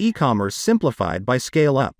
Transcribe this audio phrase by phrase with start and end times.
[0.00, 1.92] e commerce simplified by ScaleUP.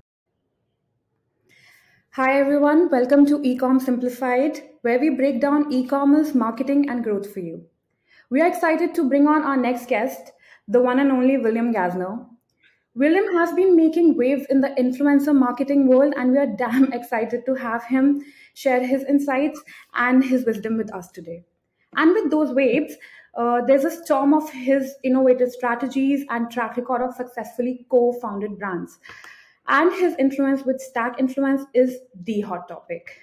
[2.15, 2.89] Hi, everyone.
[2.91, 7.67] Welcome to eComm Simplified, where we break down e commerce marketing and growth for you.
[8.31, 10.33] We are excited to bring on our next guest,
[10.67, 12.27] the one and only William Gasner.
[12.95, 17.45] William has been making waves in the influencer marketing world, and we are damn excited
[17.45, 18.25] to have him
[18.55, 19.63] share his insights
[19.95, 21.45] and his wisdom with us today.
[21.97, 22.95] And with those waves,
[23.35, 28.59] uh, there's a storm of his innovative strategies and track record of successfully co founded
[28.59, 28.99] brands.
[29.69, 33.17] And his influence with Stack Influence is the hot topic.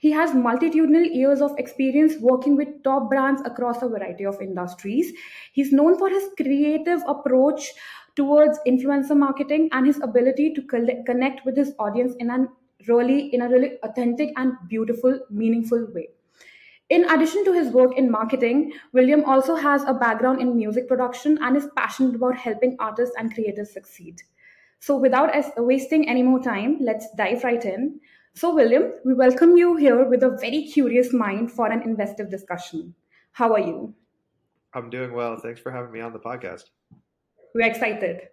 [0.00, 5.12] He has multitudinal years of experience working with top brands across a variety of industries.
[5.52, 7.72] He's known for his creative approach
[8.14, 12.46] towards influencer marketing and his ability to connect with his audience in a
[12.86, 16.08] really in a really authentic and beautiful meaningful way
[16.90, 21.38] in addition to his work in marketing, William also has a background in music production
[21.42, 24.20] and is passionate about helping artists and creators succeed.
[24.80, 28.00] So, without us wasting any more time, let's dive right in.
[28.34, 32.94] So, William, we welcome you here with a very curious mind for an investive discussion.
[33.32, 33.94] How are you?
[34.74, 35.38] I'm doing well.
[35.38, 36.64] Thanks for having me on the podcast.
[37.54, 38.28] We're excited.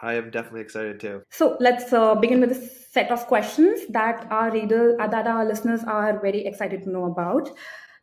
[0.00, 1.22] I am definitely excited too.
[1.30, 5.44] So let's uh, begin with a set of questions that our reader, uh, that our
[5.44, 7.50] listeners are very excited to know about.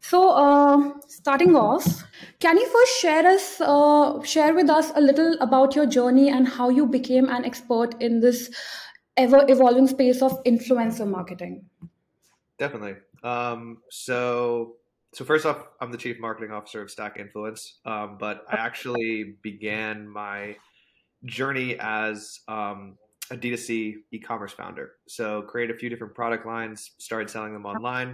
[0.02, 2.04] So, uh, starting off,
[2.40, 6.46] can you first share us, uh, share with us a little about your journey and
[6.46, 8.52] how you became an expert in this
[9.16, 11.64] ever evolving space of influencer marketing?
[12.58, 12.96] Definitely.
[13.24, 14.76] Um, so,
[15.14, 19.36] so first off, I'm the chief marketing officer of Stack Influence, um, but I actually
[19.42, 20.58] began my
[21.26, 22.98] journey as um,
[23.32, 24.94] a D2C e-commerce founder.
[25.08, 28.14] So create a few different product lines, started selling them online.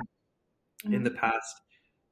[0.85, 0.93] Mm-hmm.
[0.93, 1.61] In the past,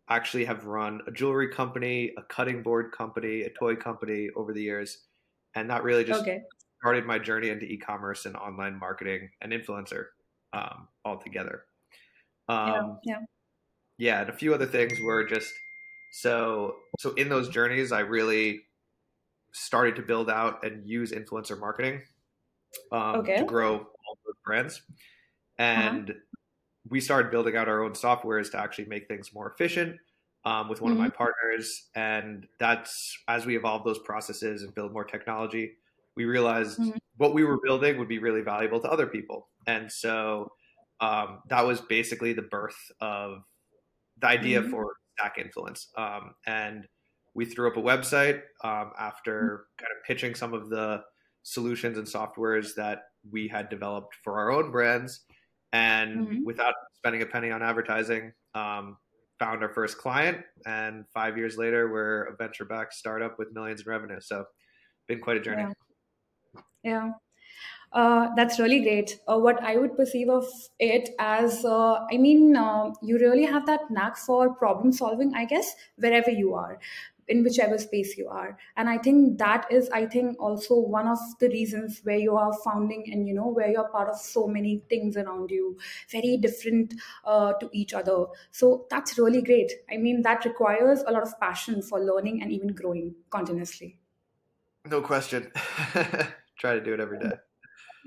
[0.09, 4.61] actually have run a jewelry company, a cutting board company, a toy company over the
[4.61, 5.05] years.
[5.55, 6.41] And that really just okay.
[6.81, 10.05] started my journey into e-commerce and online marketing and influencer
[10.53, 11.63] um, altogether.
[12.49, 13.19] Um, yeah, yeah.
[13.99, 15.51] Yeah, and a few other things were just
[16.11, 18.61] so so in those journeys, I really
[19.57, 22.01] started to build out and use influencer marketing
[22.91, 23.37] um, okay.
[23.37, 24.81] to grow all those brands.
[25.59, 25.63] Uh-huh.
[25.63, 26.19] And uh-huh.
[26.89, 29.97] we started building out our own softwares to actually make things more efficient
[30.45, 31.01] um, with one mm-hmm.
[31.01, 31.17] of my mm-hmm.
[31.17, 31.89] partners.
[31.95, 35.73] And that's as we evolve those processes and build more technology,
[36.15, 36.97] we realized mm-hmm.
[37.17, 39.49] what we were building would be really valuable to other people.
[39.65, 40.51] And so
[40.99, 43.43] um, that was basically the birth of
[44.19, 44.71] the idea mm-hmm.
[44.71, 45.89] for Stack Influence.
[45.97, 46.87] Um, and
[47.37, 51.03] we threw up a website um, after kind of pitching some of the
[51.43, 55.21] solutions and softwares that we had developed for our own brands.
[55.71, 56.45] And mm-hmm.
[56.45, 58.97] without spending a penny on advertising um,
[59.37, 60.39] found our first client.
[60.65, 64.19] And five years later we're a venture backed startup with millions in revenue.
[64.19, 64.45] So
[65.07, 65.71] been quite a journey.
[66.55, 67.11] Yeah, yeah.
[67.93, 69.19] Uh, that's really great.
[69.31, 70.45] Uh, what I would perceive of
[70.79, 75.45] it as, uh, I mean, uh, you really have that knack for problem solving, I
[75.45, 76.79] guess, wherever you are
[77.27, 78.57] in whichever space you are.
[78.75, 82.53] And i think that is i think also one of the reasons where you are
[82.63, 85.77] founding and you know where you're part of so many things around you
[86.09, 86.93] very different
[87.25, 88.25] uh, to each other.
[88.51, 89.71] So that's really great.
[89.91, 93.99] I mean that requires a lot of passion for learning and even growing continuously.
[94.85, 95.51] No question.
[96.59, 97.33] Try to do it every day.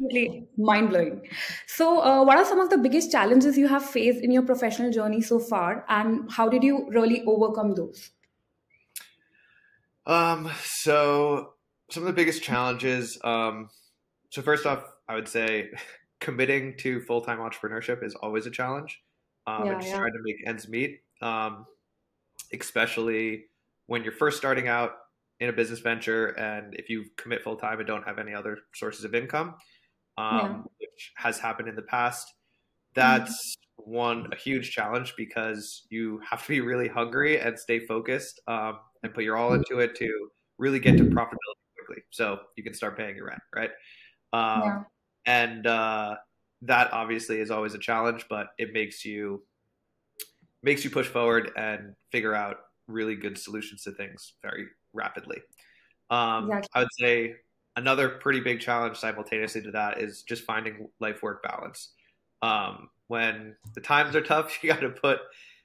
[0.00, 1.28] Really mind blowing.
[1.66, 4.90] So, uh, what are some of the biggest challenges you have faced in your professional
[4.90, 8.10] journey so far, and how did you really overcome those?
[10.06, 11.54] Um, so
[11.90, 13.18] some of the biggest challenges.
[13.22, 13.68] Um,
[14.30, 15.70] so first off, I would say
[16.20, 19.00] committing to full time entrepreneurship is always a challenge.
[19.46, 19.98] Um, yeah, and just yeah.
[19.98, 21.00] trying to make ends meet.
[21.22, 21.66] Um,
[22.52, 23.44] especially
[23.86, 24.92] when you're first starting out
[25.38, 28.58] in a business venture, and if you commit full time and don't have any other
[28.74, 29.54] sources of income,
[30.18, 30.62] um, yeah.
[30.78, 32.26] which has happened in the past,
[32.96, 33.18] mm-hmm.
[33.18, 33.56] that's.
[33.84, 38.40] One a huge challenge because you have to be really hungry and stay focused.
[38.46, 42.62] Um, and put your all into it to really get to profitability quickly so you
[42.62, 43.70] can start paying your rent right
[44.32, 44.82] um, yeah.
[45.26, 46.14] and uh,
[46.62, 49.42] that obviously is always a challenge but it makes you
[50.62, 52.56] makes you push forward and figure out
[52.86, 55.38] really good solutions to things very rapidly
[56.10, 56.68] um, exactly.
[56.74, 57.34] i would say
[57.76, 61.92] another pretty big challenge simultaneously to that is just finding life work balance
[62.42, 65.18] um, when the times are tough you got to put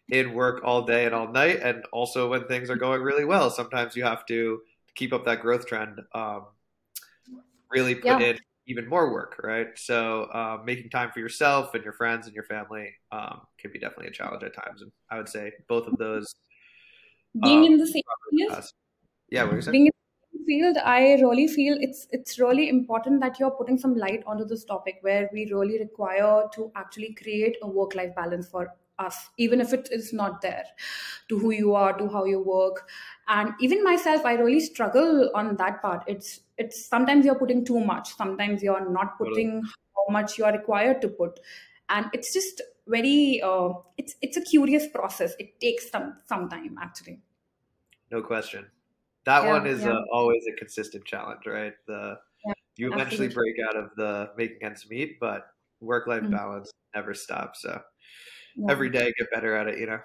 [0.10, 3.50] in work all day and all night, and also when things are going really well,
[3.50, 4.62] sometimes you have to
[4.96, 6.02] keep up that growth trend.
[6.14, 6.46] Um,
[7.72, 8.20] really put yeah.
[8.20, 9.68] in even more work, right?
[9.76, 13.80] So um, making time for yourself and your friends and your family um, can be
[13.80, 14.82] definitely a challenge at times.
[14.82, 16.34] And I would say both of those
[17.44, 18.02] being um, in the same
[18.48, 18.74] place.
[19.30, 19.90] Yeah, what are you saying?
[20.46, 23.96] Being in the field, I really feel it's it's really important that you're putting some
[23.96, 28.76] light onto this topic where we really require to actually create a work-life balance for
[29.00, 30.66] us, even if it is not there,
[31.30, 32.90] to who you are, to how you work.
[33.28, 36.04] And even myself, I really struggle on that part.
[36.08, 39.62] It's it's sometimes you're putting too much, sometimes you're not putting
[39.96, 41.40] how much you are required to put.
[41.90, 45.36] And it's just very uh, it's it's a curious process.
[45.40, 47.22] It takes some some time actually.
[48.12, 48.72] No question.
[49.26, 51.74] That Yeah, one is yeah, uh, always a consistent challenge, right?
[51.88, 53.36] The yeah, you eventually absolutely.
[53.36, 55.48] break out of the making ends meet, but
[55.82, 56.32] work-life Mhm.
[56.32, 57.62] balance never stops.
[57.62, 57.82] So
[58.70, 60.00] every day get better at it, you know.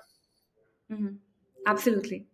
[0.90, 1.18] Mhm.
[1.66, 2.26] Absolutely.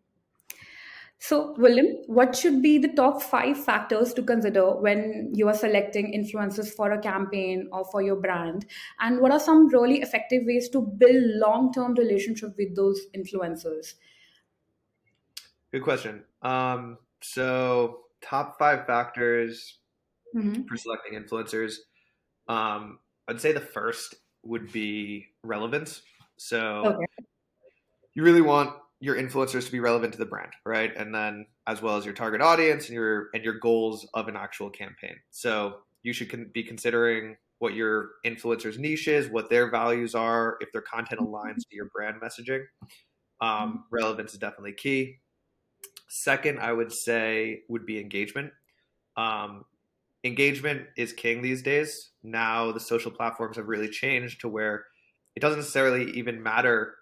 [1.19, 6.13] So, William, what should be the top five factors to consider when you are selecting
[6.13, 8.67] influencers for a campaign or for your brand?
[9.01, 13.95] And what are some really effective ways to build long-term relationship with those influencers?
[15.77, 16.25] Good question.
[16.41, 19.81] Um, so top five factors
[20.33, 21.77] hmm for selecting influencers.
[22.49, 26.03] Um, I'd say the first would be relevance.
[26.39, 27.07] So Okay.
[28.15, 30.95] you really want your influencers to be relevant to the brand, right?
[30.97, 34.37] And then as well as your target audience and your and your goals of an
[34.37, 35.17] actual campaign.
[35.31, 40.57] So you should con- be considering what your influencers' niche is, what their values are,
[40.61, 42.65] if their content aligns to your brand messaging.
[43.41, 45.19] Um, relevance is definitely key.
[46.09, 48.53] Second, I would say would be engagement.
[49.17, 49.65] Um,
[50.25, 52.13] engagement is king these days.
[52.23, 54.87] Now the social platforms have really changed to where
[55.37, 56.97] it doesn't necessarily even matter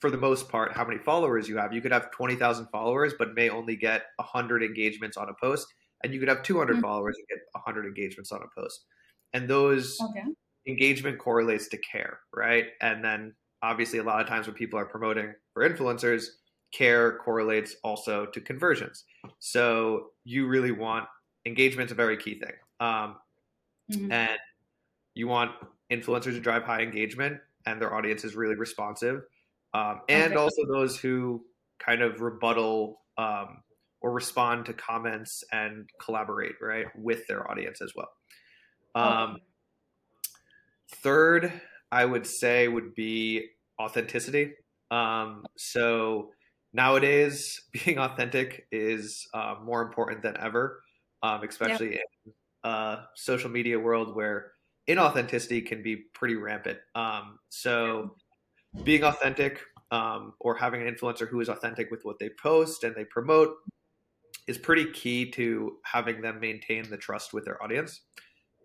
[0.00, 1.72] for the most part how many followers you have.
[1.72, 5.66] You could have 20,000 followers but may only get 100 engagements on a post
[6.02, 6.82] and you could have 200 Mhm.
[6.82, 8.84] followers and get 100 engagements on a post.
[9.32, 10.34] And those Okay.
[10.66, 12.68] engagement correlates to care, right?
[12.80, 16.26] And then obviously a lot of times when people are promoting for influencers,
[16.74, 19.04] care correlates also to conversions.
[19.38, 21.08] So you really want
[21.46, 22.54] engagement's a very key thing.
[22.80, 23.18] Um,
[23.88, 24.10] Mhm.
[24.10, 24.38] and
[25.14, 25.52] you want
[25.90, 29.22] influencers to drive high engagement and their audience is really responsive.
[29.74, 31.46] Um, and also those who
[31.78, 33.62] kind of rebuttal um,
[34.00, 38.10] or respond to comments and collaborate, right, with their audience as well.
[38.94, 39.44] Um, Okay.
[40.90, 41.60] Third,
[41.90, 43.50] I would say would be
[43.80, 44.54] authenticity.
[44.90, 46.30] Um, so
[46.74, 50.82] nowadays, being authentic is uh, more important than ever,
[51.22, 52.32] um, especially in
[52.64, 54.52] a social media world where
[54.88, 56.78] inauthenticity can be pretty rampant.
[56.94, 58.16] Um, so
[58.82, 59.60] being authentic
[59.90, 63.54] um, or having an influencer who is authentic with what they post and they promote
[64.46, 68.02] is pretty key to having them maintain the trust with their audience.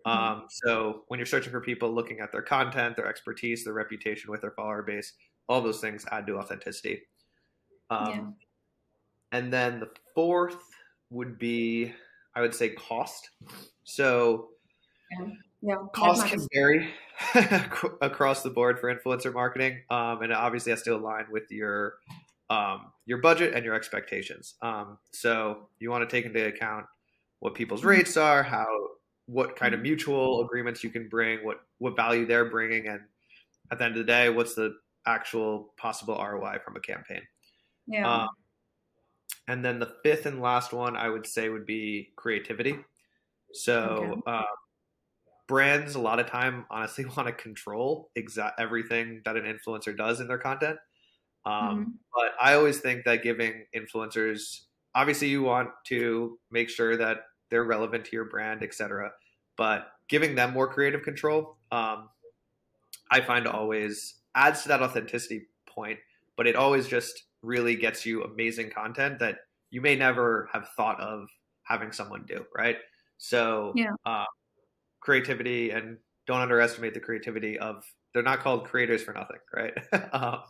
[0.06, 0.10] Mhm.
[0.10, 4.30] Um, so when you're searching for people looking at their content, their expertise, their reputation
[4.30, 5.12] with their follower base,
[5.48, 7.02] all those things add to authenticity.
[7.90, 8.30] Um, Yeah.
[9.32, 10.62] and then the fourth
[11.10, 11.92] would be,
[12.34, 13.30] I would say, cost.
[13.84, 14.50] So
[15.18, 15.28] Yeah.
[15.62, 15.76] Yeah.
[15.92, 16.94] Cost can vary
[18.00, 21.98] across the board for influencer marketing, um, and it obviously has to align with your
[22.48, 24.54] um, your budget and your expectations.
[24.62, 26.86] Um, so you want to take into account
[27.40, 27.86] what people's Mhm.
[27.86, 28.66] rates are, how
[29.26, 29.84] what kind of Mhm.
[29.84, 33.02] mutual agreements you can bring, what what value they're bringing, and
[33.70, 37.22] at the end of the day, what's the actual possible ROI from a campaign.
[37.90, 38.22] Yeah.
[38.22, 38.28] Um,
[39.48, 42.84] and then the fifth and last one I would say would be creativity.
[43.84, 44.10] Okay.
[44.10, 44.44] So uh,
[45.46, 50.20] brands a lot of time honestly want to control exact everything that an influencer does
[50.20, 50.78] in their content.
[51.46, 52.00] Um, Mhm.
[52.14, 54.62] but I always think that giving influencers,
[54.94, 59.12] obviously, you want to make sure that they're relevant to your brand, etc.
[59.56, 62.10] But giving them more creative control, um,
[63.10, 65.98] I find always adds to that authenticity point.
[66.40, 70.98] But it always just really gets you amazing content that you may never have thought
[70.98, 71.28] of
[71.64, 72.78] having someone do, right?
[73.18, 73.92] So, Yeah.
[74.06, 74.24] uh,
[75.00, 79.74] creativity and don't underestimate the creativity of they're not called creators for nothing, right?
[80.14, 80.44] um,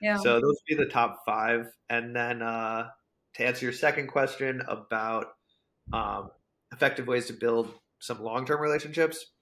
[0.00, 0.16] Yeah.
[0.18, 1.66] so those would be the top five.
[1.88, 2.90] And then uh,
[3.34, 5.26] to answer your second question about
[5.92, 6.30] um,
[6.72, 9.32] effective ways to build some long-term relationships,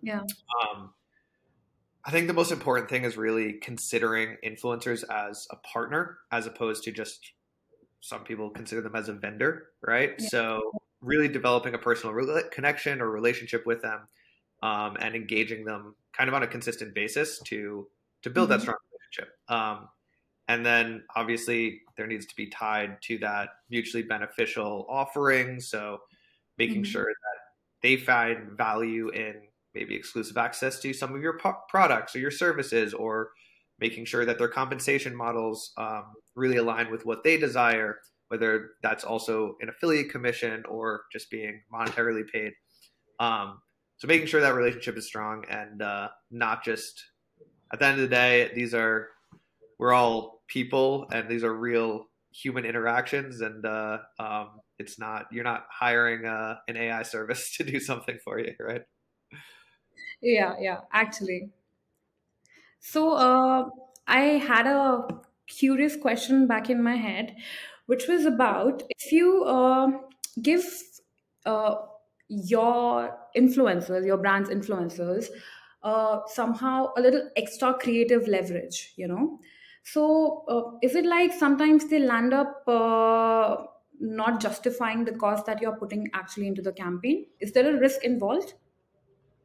[0.00, 0.22] Yeah.
[0.62, 0.94] um,
[2.06, 6.84] I think the most important thing is really considering influencers as a partner as opposed
[6.84, 7.32] to just
[8.00, 10.14] some people consider them as a vendor, right?
[10.18, 10.28] Yeah.
[10.28, 14.08] So really developing a personal rela- connection or relationship with them
[14.62, 17.88] um, and engaging them kind of on a consistent basis to
[18.22, 18.62] to build that Mhm.
[18.62, 19.38] strong relationship.
[19.48, 19.88] Um,
[20.48, 25.60] and then obviously there needs to be tied to that mutually beneficial offering.
[25.60, 26.02] So
[26.58, 26.86] making Mhm.
[26.86, 27.40] sure that
[27.82, 31.38] they find value in maybe exclusive access to some of your
[31.68, 33.30] products or your services, or
[33.80, 36.04] making sure that their compensation models um,
[36.36, 41.60] really align with what they desire, whether that's also an affiliate commission or just being
[41.72, 42.52] monetarily paid.
[43.20, 43.60] Um,
[43.96, 47.04] so making sure that relationship is strong and uh, not just
[47.72, 49.08] at the end of the day, these are
[49.78, 55.44] we're all people and these are real human interactions and uh, um, it's not you're
[55.44, 58.82] not hiring uh, an AI service to do something for you, right?
[60.24, 61.52] Yeah, yeah, actually.
[62.80, 63.70] So uh,
[64.06, 65.06] I had a
[65.46, 67.36] curious question back in my head,
[67.86, 69.88] which was about if you uh,
[70.42, 70.64] give
[71.46, 71.76] uh,
[72.28, 75.28] your influencers, your brand's influencers,
[75.82, 79.40] uh, somehow a little extra creative leverage, you know.
[79.84, 83.64] So uh, is it like sometimes they land up uh,
[84.00, 87.26] not justifying the cost that you're putting actually into the campaign?
[87.40, 88.54] Is there a risk involved?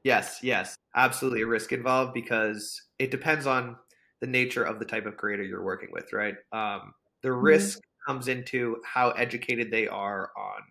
[0.04, 3.78] Yes, yes, absolutely a risk involved because it depends on
[4.22, 6.36] the nature of the type of creator you're working with, right?
[6.52, 7.74] Um, the Mhm.
[7.74, 10.62] risk comes into how educated they are on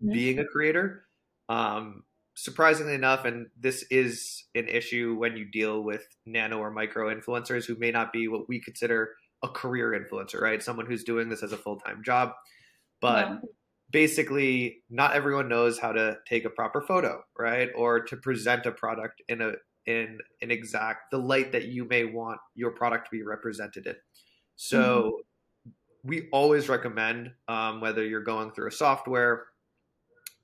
[0.00, 0.22] Mhm.
[0.22, 1.06] being a creator.
[1.48, 2.04] Um,
[2.36, 7.66] surprisingly enough, and this is an issue when you deal with nano or micro influencers
[7.66, 10.62] who may not be what we consider a career influencer, right?
[10.62, 12.32] Someone who's doing this as a full time job.
[13.00, 13.40] But Yeah.
[13.92, 17.70] Basically, not everyone knows how to take a proper photo, right?
[17.76, 19.54] Or to present a product in a
[19.86, 23.96] in an exact the light that you may want your product to be represented in.
[24.56, 25.22] So
[26.04, 29.48] we always recommend um, whether you're going through a software,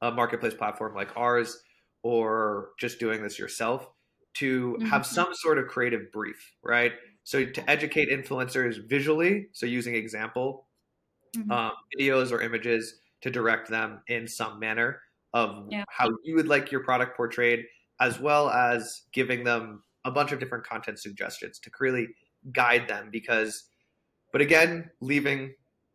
[0.01, 1.63] a marketplace platform like ours,
[2.03, 3.91] or just doing this yourself,
[4.35, 5.07] to have Mhm.
[5.07, 6.93] some sort of creative brief, right?
[7.25, 10.69] So to educate influencers visually, so using example
[11.35, 11.53] Mhm.
[11.53, 15.01] um, videos or images to direct them in some manner
[15.35, 15.85] of Yeah.
[15.89, 17.65] how you would like your product portrayed,
[18.01, 22.09] as well as giving them a bunch of different content suggestions to really
[22.53, 23.11] guide them.
[23.11, 23.65] Because,
[24.33, 25.55] but again, leaving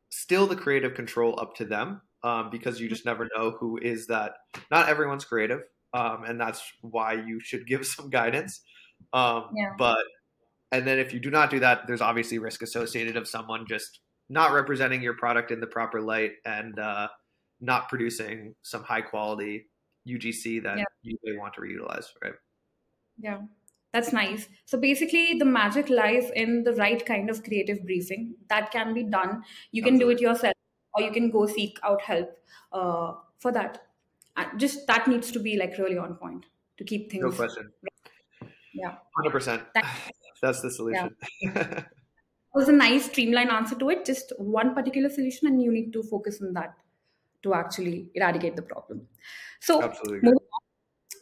[0.09, 4.07] still the creative control up to them um, because you just never know who is
[4.07, 4.33] that.
[4.69, 5.61] Not everyone's creative,
[5.93, 8.61] um, and that's why you should give some guidance.
[9.13, 9.73] Um, Yeah.
[9.77, 10.05] But
[10.71, 13.99] and then if you do not do that, there's obviously risk associated of someone just
[14.29, 17.07] not representing your product in the proper light and uh,
[17.61, 19.67] not producing some high quality
[20.07, 20.83] UGC that Yeah.
[21.01, 22.33] you may want to reutilize, right?
[23.17, 23.41] Yeah,
[23.93, 24.47] that's nice.
[24.65, 29.03] So basically, the magic lies in the right kind of creative briefing that can be
[29.03, 29.43] done.
[29.71, 30.53] You can do it yourself,
[30.93, 32.29] or you can go seek out help
[32.71, 33.83] uh, for that.
[34.35, 36.45] And just that needs to be like really on point
[36.77, 37.23] to keep things.
[37.23, 37.71] No question.
[38.73, 39.61] Yeah, Hundred percent.
[40.41, 41.15] That's the solution.
[41.53, 41.85] that
[42.53, 44.05] was a nice streamlined answer to it.
[44.05, 46.75] Just one particular solution, and you need to focus on that
[47.43, 49.07] to actually eradicate the problem.
[49.60, 50.22] So Absolutely.
[50.22, 50.62] moving on.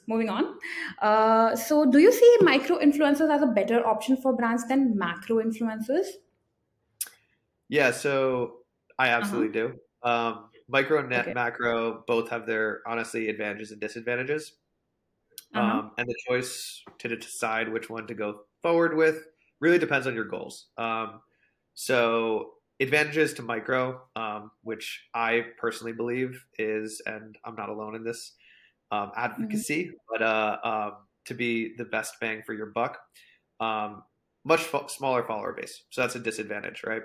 [0.08, 0.60] Moving on.
[1.00, 5.38] Uh, so, do you see micro influencers as a better option for brands than macro
[5.38, 6.08] influencers?
[7.70, 8.66] Yeah, so
[8.98, 9.20] I Uh-huh.
[9.20, 9.80] absolutely do.
[10.04, 11.34] Um, micro, net, Okay.
[11.34, 14.58] macro, both have their honestly advantages and disadvantages.
[15.54, 15.80] Uh-huh.
[15.80, 19.28] Um, and the choice to decide which one to go forward with
[19.62, 20.70] really depends on your goals.
[20.78, 21.22] Um,
[21.76, 28.04] so advantages to micro, um, which I personally believe is, and I'm not alone in
[28.04, 28.36] this
[28.92, 33.00] um, advocacy, but uh, um, to be the best bang for your buck,
[33.60, 34.04] um,
[34.44, 35.86] much fo- smaller follower base.
[35.92, 37.04] So that's a disadvantage, right?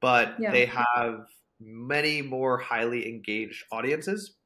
[0.00, 0.50] But Yeah.
[0.50, 1.26] they have
[1.60, 4.38] many more highly engaged audiences,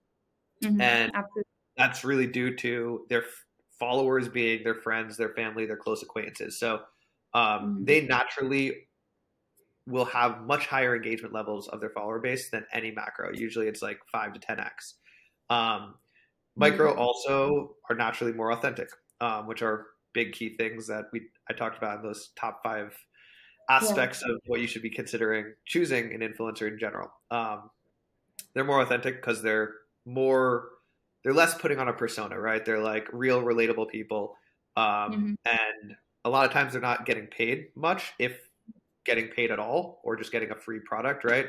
[0.61, 0.79] Mhm.
[0.79, 1.45] and Absolutely.
[1.77, 3.47] that's really due to their f-
[3.79, 6.59] followers being their friends, their family, their close acquaintances.
[6.59, 6.85] So
[7.35, 7.87] um, Mhm.
[7.87, 8.89] they naturally
[9.87, 13.33] will have much higher engagement levels of their follower base than any macro.
[13.33, 14.99] Usually it's like five to 10x.
[15.51, 15.99] Um,
[16.57, 16.97] micro Mhm.
[16.97, 21.79] also are naturally more authentic, um, which are big key things that we I talked
[21.79, 22.97] about in those top five
[23.71, 27.11] aspects of what you should be considering choosing an influencer in general.
[27.31, 27.71] Um,
[28.55, 29.75] they're more authentic because they're
[30.05, 30.71] more
[31.25, 32.65] they're less putting on a persona, right?
[32.65, 34.37] They're like real, relatable people,
[34.77, 35.37] um, Mhm.
[35.45, 38.39] and a lot of times they're not getting paid much, if
[39.05, 41.47] getting paid at all, or just getting a free product, right?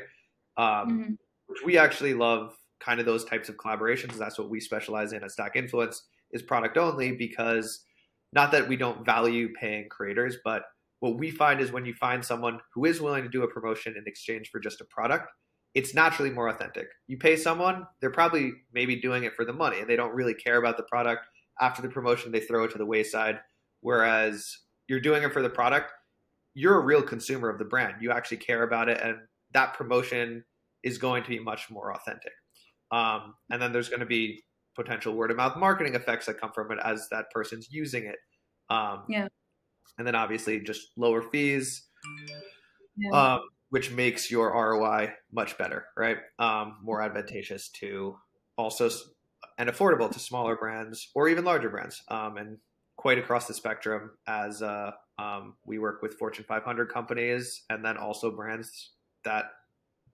[0.56, 1.18] Um, Mhm.
[1.46, 4.14] which we actually love kind of those types of collaborations.
[4.18, 7.84] That's what we specialize in at Stack Influence is product only because
[8.32, 10.64] not that we don't value paying creators, but
[11.00, 13.96] what we find is when you find someone who is willing to do a promotion
[13.96, 15.30] in exchange for just a product,
[15.74, 16.88] it's naturally more authentic.
[17.06, 20.34] You pay someone, they're probably maybe doing it for the money and they don't really
[20.34, 21.26] care about the product.
[21.60, 23.40] After the promotion, they throw it to the wayside.
[23.80, 25.92] Whereas you're doing it for the product,
[26.54, 27.96] you're a real consumer of the brand.
[28.00, 29.16] You actually care about it, and
[29.52, 30.44] that promotion
[30.82, 32.32] is going to be much more authentic.
[32.92, 34.42] Um, and then there's going to be
[34.76, 38.16] potential word of mouth marketing effects that come from it as that person's using it.
[38.70, 39.28] Um, Yeah.
[39.98, 41.88] And then obviously just lower fees,
[42.96, 43.10] Yeah.
[43.34, 46.18] um, which makes your ROI much better, right?
[46.38, 48.18] Um, more advantageous to
[48.56, 48.90] also
[49.58, 52.58] and affordable to smaller brands or even larger brands, um, and
[53.04, 54.12] quite across the spectrum.
[54.26, 58.92] As uh, um, we work with Fortune 500 companies, and then also brands
[59.24, 59.44] that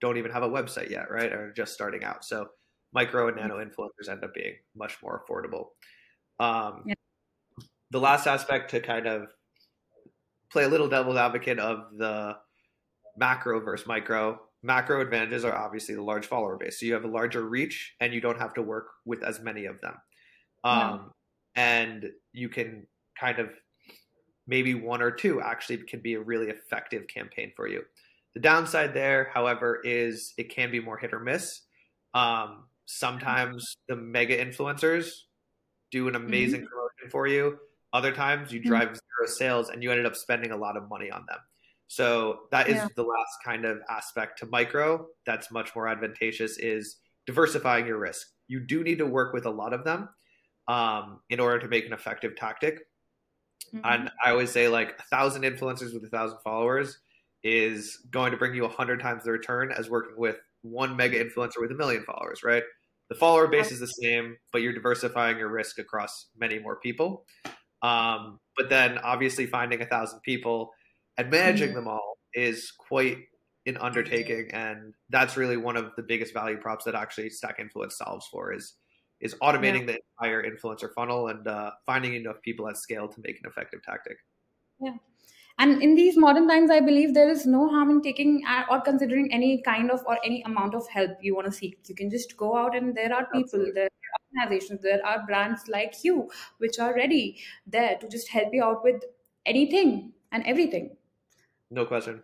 [0.01, 1.31] don't even have a website yet, right?
[1.31, 2.25] Are just starting out.
[2.25, 2.49] So
[2.91, 5.67] micro and nano influencers end up being much more affordable.
[6.45, 6.95] Um, yeah.
[7.91, 9.27] The last aspect to kind of
[10.51, 12.35] play a little devil's advocate of the
[13.15, 14.37] macro versus micro.
[14.63, 16.81] Macro advantages are obviously the large follower base.
[16.81, 19.63] So you have a larger reach and you don't have to work with as many
[19.63, 19.93] of them.
[20.65, 21.11] Um,
[21.55, 22.87] And you can
[23.19, 23.49] kind of
[24.47, 27.83] maybe one or two actually can be a really effective campaign for you.
[28.33, 31.61] The downside there, however, is it can be more hit or miss.
[32.13, 35.11] Um, sometimes the mega influencers
[35.91, 36.69] do an amazing mm-hmm.
[36.69, 37.57] promotion for you.
[37.93, 38.69] Other times you mm-hmm.
[38.69, 39.25] drive mm-hmm.
[39.25, 41.39] zero sales and you ended up spending a lot of money on them.
[41.87, 42.87] So that is yeah.
[42.95, 48.27] the last kind of aspect to micro that's much more advantageous is diversifying your risk.
[48.47, 50.07] You do need to work with a lot of them
[50.67, 52.79] um, in order to make an effective tactic.
[53.73, 53.79] Mm-hmm.
[53.83, 56.97] And I always say like a thousand influencers with a thousand followers
[57.43, 61.23] is going to bring you a hundred times the return as working with one mega
[61.23, 62.63] influencer with a million followers, right?
[63.09, 67.25] The follower base is the same, but you're diversifying your risk across many more people.
[67.81, 70.71] Um, but then obviously finding a thousand people
[71.17, 71.77] and managing mm-hmm.
[71.77, 73.17] them all is quite
[73.65, 77.97] an undertaking and that's really one of the biggest value props that actually stack influence
[77.97, 78.73] solves for is
[79.21, 79.93] is automating yeah.
[79.93, 83.81] the entire influencer funnel and uh, finding enough people at scale to make an effective
[83.83, 84.17] tactic
[84.81, 84.95] yeah
[85.59, 88.81] and in these modern times i believe there is no harm in taking uh, or
[88.81, 92.09] considering any kind of or any amount of help you want to seek you can
[92.09, 93.73] just go out and there are people Absolutely.
[93.73, 97.37] there are organizations there are brands like you which are ready
[97.67, 99.03] there to just help you out with
[99.45, 100.91] anything and everything
[101.71, 102.21] no question.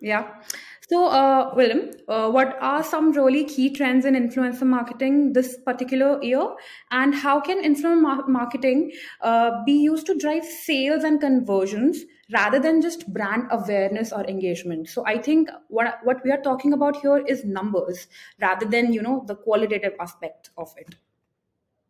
[0.00, 0.42] Yeah.
[0.88, 6.22] So, uh, William, uh, what are some really key trends in influencer marketing this particular
[6.22, 6.54] year,
[6.92, 12.80] and how can influencer marketing uh, be used to drive sales and conversions rather than
[12.80, 14.88] just brand awareness or engagement?
[14.88, 18.06] So, I think what what we are talking about here is numbers
[18.40, 20.94] rather than you know the qualitative aspect of it.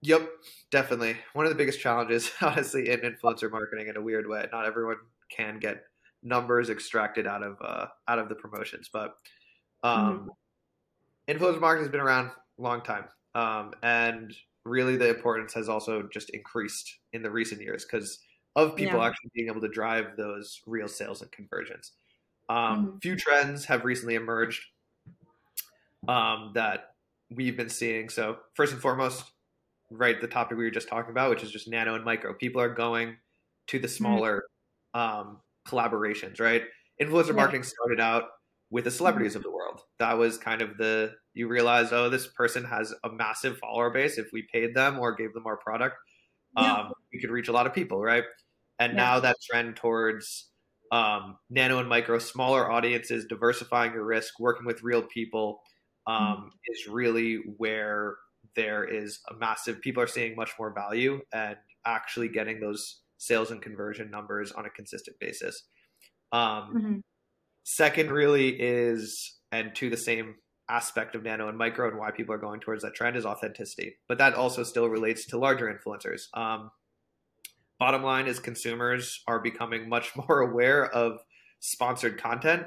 [0.00, 0.26] Yep,
[0.70, 1.16] definitely.
[1.34, 4.46] One of the biggest challenges, honestly, in influencer marketing in a weird way.
[4.52, 4.96] Not everyone
[5.28, 5.84] can get
[6.26, 8.90] numbers extracted out of uh, out of the promotions.
[8.92, 9.14] But
[9.82, 10.30] um,
[11.28, 11.32] mm-hmm.
[11.32, 14.34] influencer marketing has been around a long time, um, and
[14.64, 18.18] really the importance has also just increased in the recent years because
[18.56, 19.06] of people yeah.
[19.06, 21.92] actually being able to drive those real sales and conversions.
[22.48, 22.98] Um, mm-hmm.
[22.98, 24.62] Few trends have recently emerged
[26.08, 26.94] um, that
[27.30, 28.08] we've been seeing.
[28.08, 29.24] So first and foremost,
[29.90, 32.34] right, the topic we were just talking about, which is just nano and micro.
[32.34, 33.16] People are going
[33.68, 33.96] to the mm-hmm.
[33.96, 34.44] smaller
[34.94, 35.20] mm-hmm.
[35.28, 36.62] um, collaborations, right?
[37.00, 37.34] Influencer yeah.
[37.34, 38.24] marketing started out
[38.70, 39.38] with the celebrities mm-hmm.
[39.38, 39.80] of the world.
[39.98, 44.18] That was kind of the you realize, oh, this person has a massive follower base.
[44.18, 45.96] If we paid them or gave them our product,
[46.56, 46.72] yeah.
[46.72, 48.24] um, we could reach a lot of people, right?
[48.78, 48.96] And yeah.
[48.96, 50.50] now that trend towards
[50.92, 55.60] um, nano and micro, smaller audiences, diversifying your risk, working with real people,
[56.06, 56.48] um, mm-hmm.
[56.68, 58.16] is really where
[58.54, 59.80] there is a massive.
[59.80, 64.66] People are seeing much more value and actually getting those sales and conversion numbers on
[64.66, 65.64] a consistent basis.
[66.32, 66.96] Um, mm-hmm.
[67.64, 70.36] Second, really is, and to the same
[70.68, 73.96] aspect of nano and micro and why people are going towards that trend is authenticity.
[74.08, 76.22] But that also still relates to larger influencers.
[76.34, 76.70] Um,
[77.78, 81.18] bottom line is consumers are becoming much more aware of
[81.60, 82.64] sponsored content.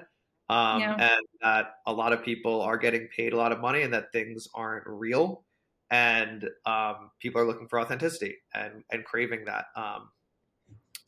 [0.51, 0.95] Um, yeah.
[0.95, 4.11] and that a lot of people are getting paid a lot of money and that
[4.11, 5.43] things aren't real
[5.91, 10.09] and um, people are looking for authenticity and, and craving that um,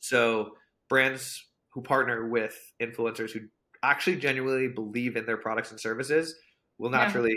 [0.02, 0.52] so
[0.88, 3.40] brands who partner with influencers who
[3.82, 6.34] actually genuinely believe in their products and services
[6.78, 7.36] will naturally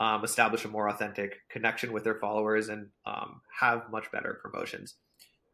[0.00, 0.14] yeah.
[0.14, 4.96] um, establish a more authentic connection with their followers and um, have much better promotions.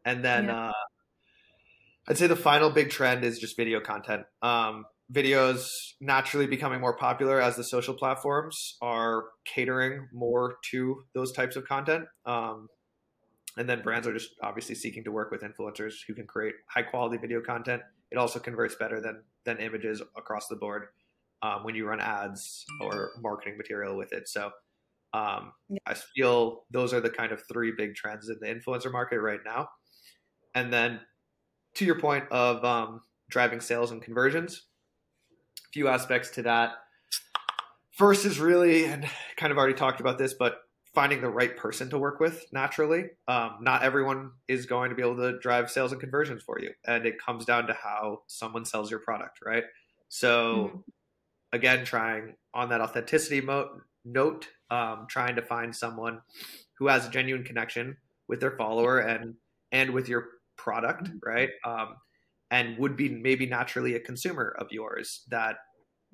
[0.03, 0.67] And then yeah.
[0.67, 0.73] uh,
[2.09, 4.23] I'd say the final big trend is just video content.
[4.41, 11.31] Um, videos naturally becoming more popular as the social platforms are catering more to those
[11.31, 12.05] types of content.
[12.25, 12.67] Um,
[13.57, 16.83] and then brands are just obviously seeking to work with influencers who can create high
[16.83, 17.81] quality video content.
[18.11, 20.87] It also converts better than than images across the board
[21.41, 24.27] um, when you run ads or marketing material with it.
[24.27, 24.51] So
[25.13, 25.53] um.
[25.85, 29.39] I feel those are the kind of three big trends in the influencer market right
[29.45, 29.69] now.
[30.55, 30.99] And then
[31.75, 34.63] to your point of um, driving sales and conversions,
[35.57, 36.71] a few aspects to that.
[37.97, 39.05] First is really, and
[39.37, 40.59] kind of already talked about this, but
[40.93, 43.05] finding the right person to work with naturally.
[43.27, 46.71] Um, not everyone is going to be able to drive sales and conversions for you.
[46.85, 49.63] And it comes down to how someone sells your product, right?
[50.09, 50.77] So mm-hmm.
[51.53, 53.69] again, trying on that authenticity mo-
[54.03, 56.21] note, um, trying to find someone
[56.77, 59.35] who has a genuine connection with their follower and
[59.71, 60.25] and with your
[60.57, 61.49] product, right?
[61.65, 61.95] Um,
[62.49, 65.55] and would be maybe naturally a consumer of yours that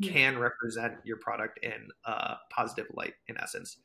[0.04, 3.78] can represent your product in a positive light, in essence.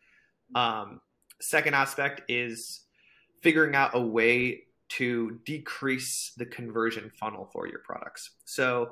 [0.55, 1.01] Um,
[1.41, 2.83] second aspect is
[3.43, 8.31] figuring out a way to decrease the conversion funnel for your products.
[8.45, 8.91] So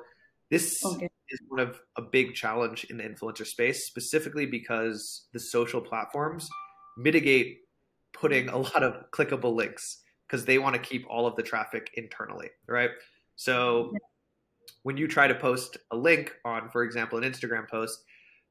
[0.51, 1.09] this okay.
[1.29, 6.49] is one of a big challenge in the influencer space, specifically because the social platforms
[6.97, 7.59] mitigate
[8.13, 11.91] putting a lot of clickable links because they want to keep all of the traffic
[11.95, 12.91] internally, right?
[13.37, 13.93] So
[14.83, 18.05] when you try to post a link on, for example, an Instagram post,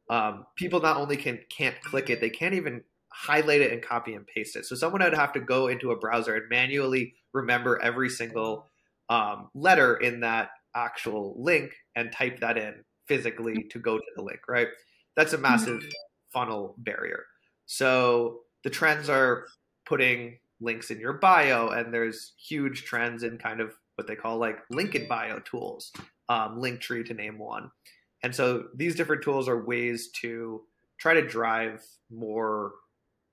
[0.10, 2.84] um, people not only can can't click it, they can't even
[3.20, 4.66] highlight it and copy and paste it.
[4.66, 8.66] So someone would have to go into a browser and manually remember every single
[9.10, 12.76] um, letter in that actual link and type that in
[13.08, 14.68] physically to go to the link, right?
[15.18, 15.84] That's a massive
[16.32, 17.26] funnel barrier.
[17.66, 19.48] So the trends are
[19.86, 24.38] putting links in your bio, and there's huge trends in kind of what they call
[24.38, 25.92] like link in bio tools,
[26.30, 27.70] um, Linktree to name one.
[28.24, 30.62] And so these different tools are ways to
[31.00, 32.74] try to drive more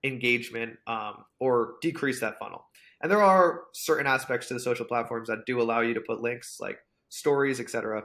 [0.07, 2.64] engagement um, or decrease that funnel.
[3.03, 6.21] And there are certain aspects to the social platforms that do allow you to put
[6.21, 8.05] links like stories, etc.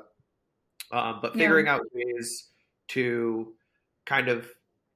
[0.92, 1.76] Um, but figuring yeah.
[1.76, 2.50] out ways
[2.90, 3.54] to
[4.06, 4.50] kind of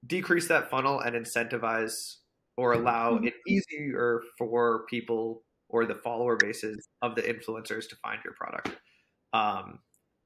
[0.06, 2.18] decrease that funnel and incentivize
[2.58, 3.28] or allow mm-hmm.
[3.28, 8.70] it easier for people or the follower bases of the influencers to find your product.
[9.34, 9.80] Um,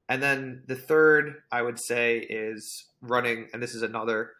[0.08, 4.32] and then the third, I would say, is running, and this is another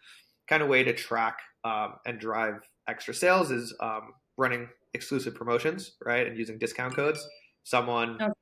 [0.49, 2.55] kind of way to track um, and drive
[2.89, 6.27] extra sales is um, running exclusive promotions, right?
[6.27, 7.27] And using discount codes.
[7.65, 8.33] Someone, okay.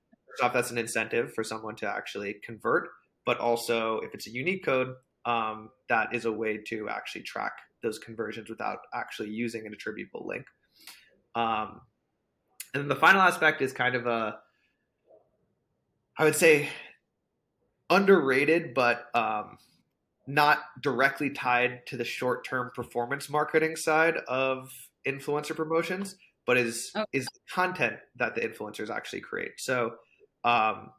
[0.42, 2.88] off, that's an incentive for someone to actually convert.
[3.26, 4.94] But also, if it's a unique code,
[5.26, 7.52] um, that is a way to actually track
[7.82, 10.46] those conversions without actually using an attributable link.
[11.34, 11.82] Um,
[12.74, 14.38] and then the final aspect is kind of a,
[16.18, 16.68] I would say,
[17.90, 19.58] underrated, but um,
[20.28, 24.70] not directly tied to the short term performance marketing side of
[25.06, 27.06] influencer promotions, but is okay.
[27.12, 29.52] is content that the influencers actually create.
[29.56, 29.94] So
[30.44, 30.90] um,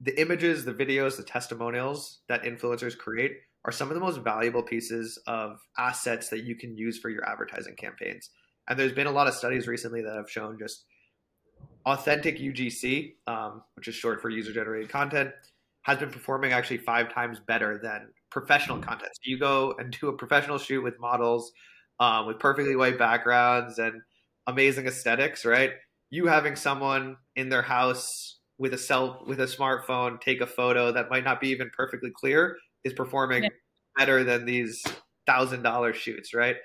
[0.00, 3.32] the images, the videos, the testimonials that influencers create
[3.64, 7.28] are some of the most valuable pieces of assets that you can use for your
[7.28, 8.30] advertising campaigns.
[8.68, 10.84] And there's been a lot of studies recently that have shown just
[11.84, 15.30] authentic UGC, um, which is short for user generated content,
[15.82, 19.10] has been performing actually five times better than professional content.
[19.14, 21.52] So you go and do a professional shoot with models
[22.00, 24.02] um, with perfectly white backgrounds and
[24.46, 25.70] amazing aesthetics, right?
[26.10, 30.92] You having someone in their house with a cell with a smartphone take a photo
[30.92, 33.48] that might not be even perfectly clear is performing yeah.
[33.96, 34.82] better than these
[35.26, 36.56] thousand dollar shoots, right?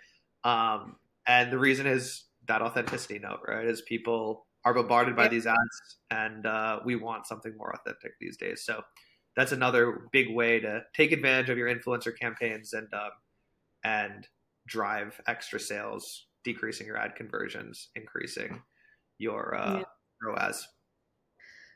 [0.44, 0.96] Um,
[1.28, 3.66] and the reason is that authenticity note, right?
[3.66, 5.30] Is people are bombarded by yeah.
[5.30, 8.64] these ads, and uh, we want something more authentic these days.
[8.64, 8.82] So
[9.36, 13.12] that's another big way to take advantage of your influencer campaigns and um,
[13.84, 14.28] and
[14.68, 18.62] drive extra sales, decreasing your ad conversions, increasing
[19.18, 19.84] your uh, yeah.
[20.22, 20.68] ROAS.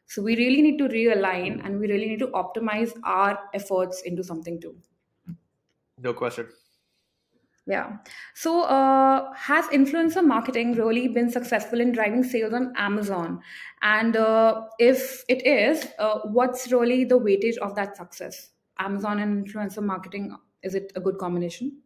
[0.08, 4.24] So we really need to realign and we really need to optimize our efforts into
[4.24, 4.76] something too.
[6.00, 6.48] No question.
[7.68, 7.98] Yeah.
[8.36, 13.42] So, uh, has influencer marketing really been successful in driving sales on Amazon?
[13.82, 18.52] And uh, if it is, uh, what's really the weightage of that success?
[18.78, 21.82] Amazon and influencer marketing, is it a good combination?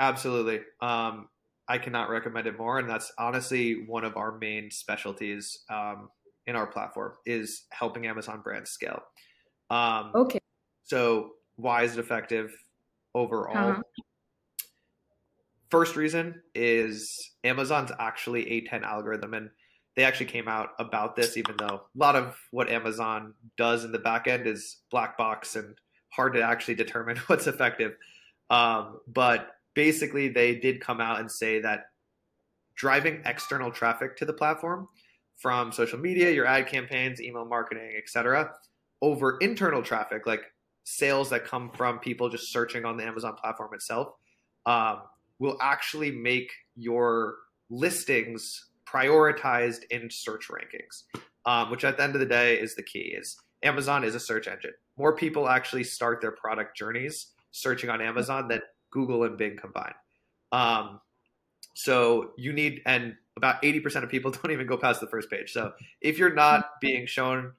[0.00, 0.60] Absolutely.
[0.80, 1.28] Um,
[1.68, 2.78] I cannot recommend it more.
[2.78, 5.60] And that's honestly one of our main specialties.
[5.70, 6.08] Um,
[6.46, 9.02] in our platform is helping Amazon brands scale.
[9.70, 10.40] Um, okay.
[10.84, 12.52] So why is it effective
[13.14, 13.70] overall?
[13.70, 13.82] Uh-huh.
[15.72, 19.48] First reason is Amazon's actually A10 algorithm, and
[19.96, 23.90] they actually came out about this, even though a lot of what Amazon does in
[23.90, 25.74] the back end is black box and
[26.10, 27.92] hard to actually determine what's effective.
[28.50, 31.84] Um, but basically, they did come out and say that
[32.74, 34.88] driving external traffic to the platform
[35.38, 38.52] from social media, your ad campaigns, email marketing, etc.,
[39.00, 40.42] over internal traffic like
[40.84, 44.08] sales that come from people just searching on the Amazon platform itself,
[44.66, 44.98] um,
[45.42, 47.34] will actually make your
[47.68, 51.02] listings prioritized in search rankings.
[51.44, 53.16] Um, which at the end of the day is the key.
[53.18, 54.74] Is Amazon is a search engine.
[54.96, 58.60] More people actually start their product journeys searching on Amazon than
[58.92, 59.94] Google and Bing combined.
[60.52, 61.00] Um,
[61.74, 65.52] so you need, and about 80% of people don't even go past the first page.
[65.52, 67.54] So if you're not being shown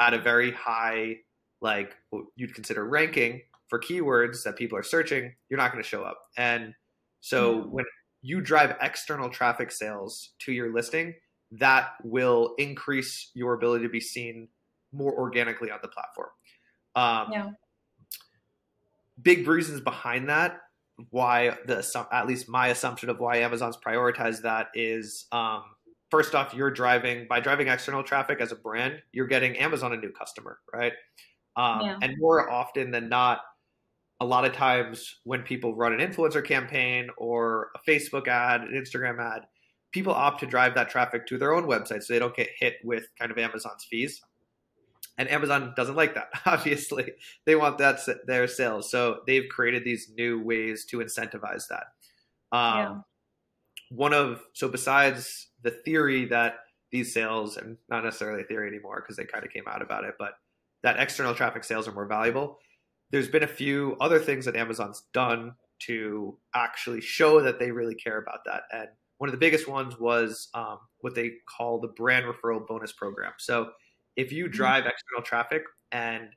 [0.00, 1.18] at a very high,
[1.60, 1.94] like
[2.34, 6.18] you'd consider ranking for keywords that people are searching, you're not going to show up.
[6.36, 6.74] And
[7.20, 7.84] so when
[8.22, 11.14] you drive external traffic sales to your listing,
[11.52, 14.48] that will increase your ability to be seen
[14.92, 16.28] more organically on the platform.
[16.94, 17.50] Um, Yeah.
[19.22, 20.60] Big reasons behind that.
[21.10, 25.64] Why the at least my assumption of why Amazon's prioritized that is um,
[26.10, 29.96] first off, you're driving by driving external traffic as a brand, you're getting Amazon a
[29.96, 30.92] new customer, right?
[31.56, 31.98] Um, Yeah.
[32.02, 33.42] And more often than not,
[34.20, 38.72] a lot of times when people run an influencer campaign or a Facebook ad, an
[38.72, 39.42] Instagram ad,
[39.92, 42.76] people opt to drive that traffic to their own website so they don't get hit
[42.84, 44.20] with kind of Amazon's fees.
[45.16, 46.28] And Amazon doesn't like that.
[46.46, 47.12] Obviously,
[47.44, 51.86] they want that their sales, so they've created these new ways to incentivize that.
[52.52, 52.98] Um, Yeah.
[53.90, 56.56] One of so besides the theory that
[56.92, 60.04] these sales and not necessarily a theory anymore because they kind of came out about
[60.04, 60.34] it, but
[60.82, 62.58] that external traffic sales are more valuable.
[63.10, 67.94] There's been a few other things that Amazon's done to actually show that they really
[67.94, 68.62] care about that.
[68.72, 72.92] And one of the biggest ones was um, what they call the brand referral bonus
[72.92, 73.32] program.
[73.38, 73.70] So
[74.16, 76.28] if you drive external traffic and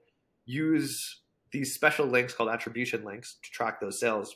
[0.46, 4.36] use these special links called attribution links to track those sales,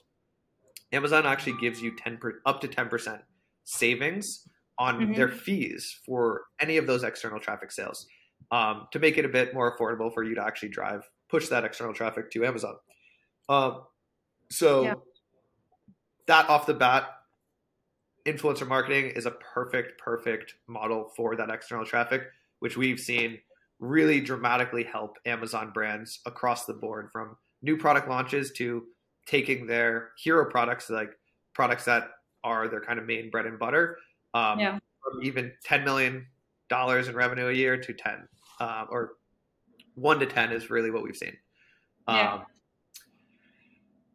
[0.91, 3.21] Amazon actually gives you 10 per, up to 10%
[3.63, 5.15] savings on Mhm.
[5.15, 8.07] their fees for any of those external traffic sales
[8.51, 11.63] um, to make it a bit more affordable for you to actually drive, push that
[11.63, 12.75] external traffic to Amazon.
[13.49, 13.83] Um,
[14.49, 14.93] so Yeah.
[16.27, 17.09] that off the bat,
[18.25, 22.23] influencer marketing is a perfect, perfect model for that external traffic,
[22.59, 23.39] which we've seen
[23.79, 28.87] really dramatically help Amazon brands across the board from new product launches to
[29.25, 31.11] taking their hero products, like
[31.53, 32.09] products that
[32.43, 33.97] are their kind of main bread and butter,
[34.33, 34.79] um, Yeah.
[35.03, 36.25] from even $10 million
[36.71, 38.27] in revenue a year to 10,
[38.59, 39.17] um, or
[39.95, 41.35] one to 10 is really what we've seen.
[42.07, 42.33] Yeah.
[42.33, 42.45] Um,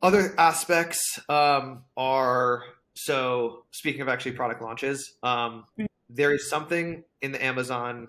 [0.03, 2.62] other aspects um, are
[2.95, 5.87] so speaking of actually product launches, um, Mhm.
[6.09, 8.09] there is something in the Amazon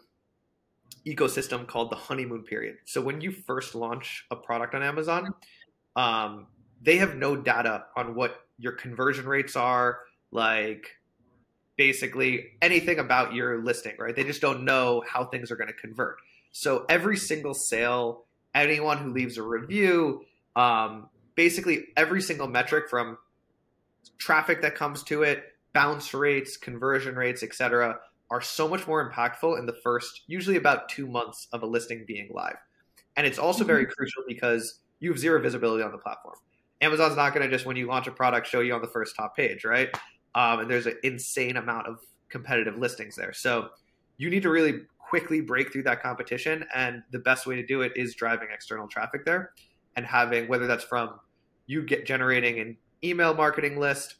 [1.05, 2.77] ecosystem called the honeymoon period.
[2.85, 5.33] So when you first launch a product on Amazon,
[5.95, 6.47] um,
[6.81, 10.97] they have no data on what your conversion rates are, like
[11.77, 14.15] basically anything about your listing, right?
[14.15, 16.17] They just don't know how things are going to convert.
[16.51, 20.21] So every single sale, anyone who leaves a review,
[20.55, 23.17] um, basically every single metric from
[24.17, 29.59] traffic that comes to it, bounce rates, conversion rates, etc., are so much more impactful
[29.59, 32.55] in the first, usually about two months of a listing being live.
[33.17, 36.35] And it's also very crucial because you have zero visibility on the platform.
[36.79, 39.15] Amazon's not going to just, when you launch a product, show you on the first
[39.15, 39.89] top page, right?
[40.33, 43.33] Um, and there's an insane amount of competitive listings there.
[43.33, 43.69] So
[44.17, 46.63] you need to really quickly break through that competition.
[46.73, 49.51] And the best way to do it is driving external traffic there
[49.97, 51.19] and having, whether that's from
[51.67, 54.15] you get generating an email marketing list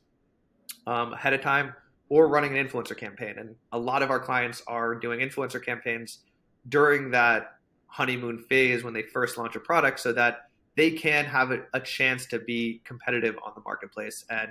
[0.87, 1.73] um, ahead of time
[2.09, 3.35] or running an influencer campaign.
[3.37, 6.25] And a lot of our clients are doing influencer campaigns
[6.67, 7.55] during that
[7.87, 11.79] honeymoon phase when they first launch a product so that they can have a, a
[11.79, 14.49] chance to be competitive on the marketplace and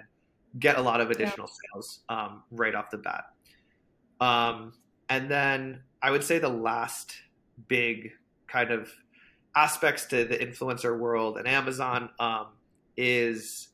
[0.58, 3.24] get a lot of additional sales um, right off the bat.
[4.22, 4.72] Um,
[5.10, 7.14] and then I would say the last
[7.68, 8.12] big
[8.46, 8.90] kind of
[9.54, 12.46] aspects to the influencer world and Amazon um,
[12.96, 13.68] is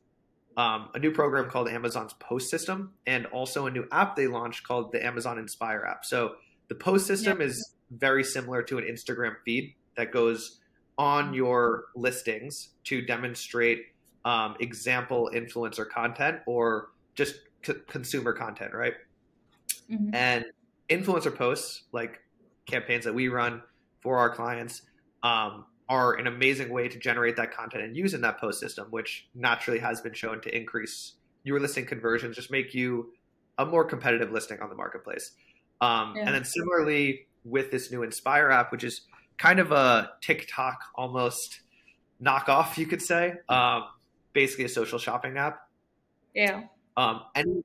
[0.57, 4.67] um, a new program called Amazon's Post System and also a new app they launched
[4.67, 6.05] called the Amazon Inspire app.
[6.05, 6.37] So
[6.69, 10.61] the Post System is very similar to an Instagram feed that goes
[10.99, 13.87] on your listings to demonstrate
[14.25, 18.95] um, example influencer content or just c- consumer content, right?
[19.91, 20.15] Mhm.
[20.15, 20.47] And
[20.88, 22.20] influencer posts, like
[22.66, 23.62] campaigns that we run
[24.01, 24.83] for our clients,
[25.22, 28.88] um, are an amazing way to generate that content and use in that post system,
[28.90, 33.12] which naturally has been shown to increase your listing conversions, just make you
[33.59, 35.33] a more competitive listing on the marketplace.
[35.81, 36.25] Um, Yeah.
[36.27, 39.03] And then similarly with this new Inspire app, which is
[39.38, 41.61] kind of a TikTok almost
[42.20, 43.85] knockoff, you could say, um,
[44.33, 45.68] basically a social shopping app
[46.35, 46.64] Yeah.
[46.96, 47.64] um, any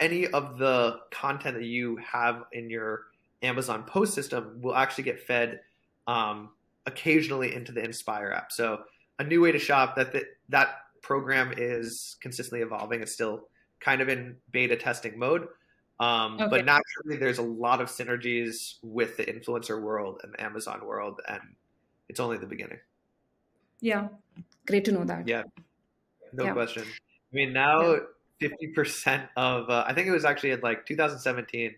[0.00, 3.02] any of the content that you have in your
[3.42, 5.60] Amazon post system will actually get fed
[6.06, 6.50] um,
[6.86, 8.50] occasionally into the Inspire app.
[8.50, 8.82] So
[9.18, 13.02] a new way to shop that the, that program is consistently evolving.
[13.02, 15.48] It's still kind of in beta testing mode.
[16.00, 16.48] Um, Okay.
[16.48, 21.20] But naturally, there's a lot of synergies with the influencer world and the Amazon world,
[21.28, 21.40] and
[22.08, 22.78] it's only the beginning.
[23.80, 24.08] Yeah.
[24.66, 25.28] Great to know that.
[25.28, 25.42] Yeah.
[26.32, 26.52] No Yeah.
[26.52, 26.84] question.
[26.84, 27.96] I mean, now
[28.40, 31.76] fifty percent of uh, I think it was actually in like 2017.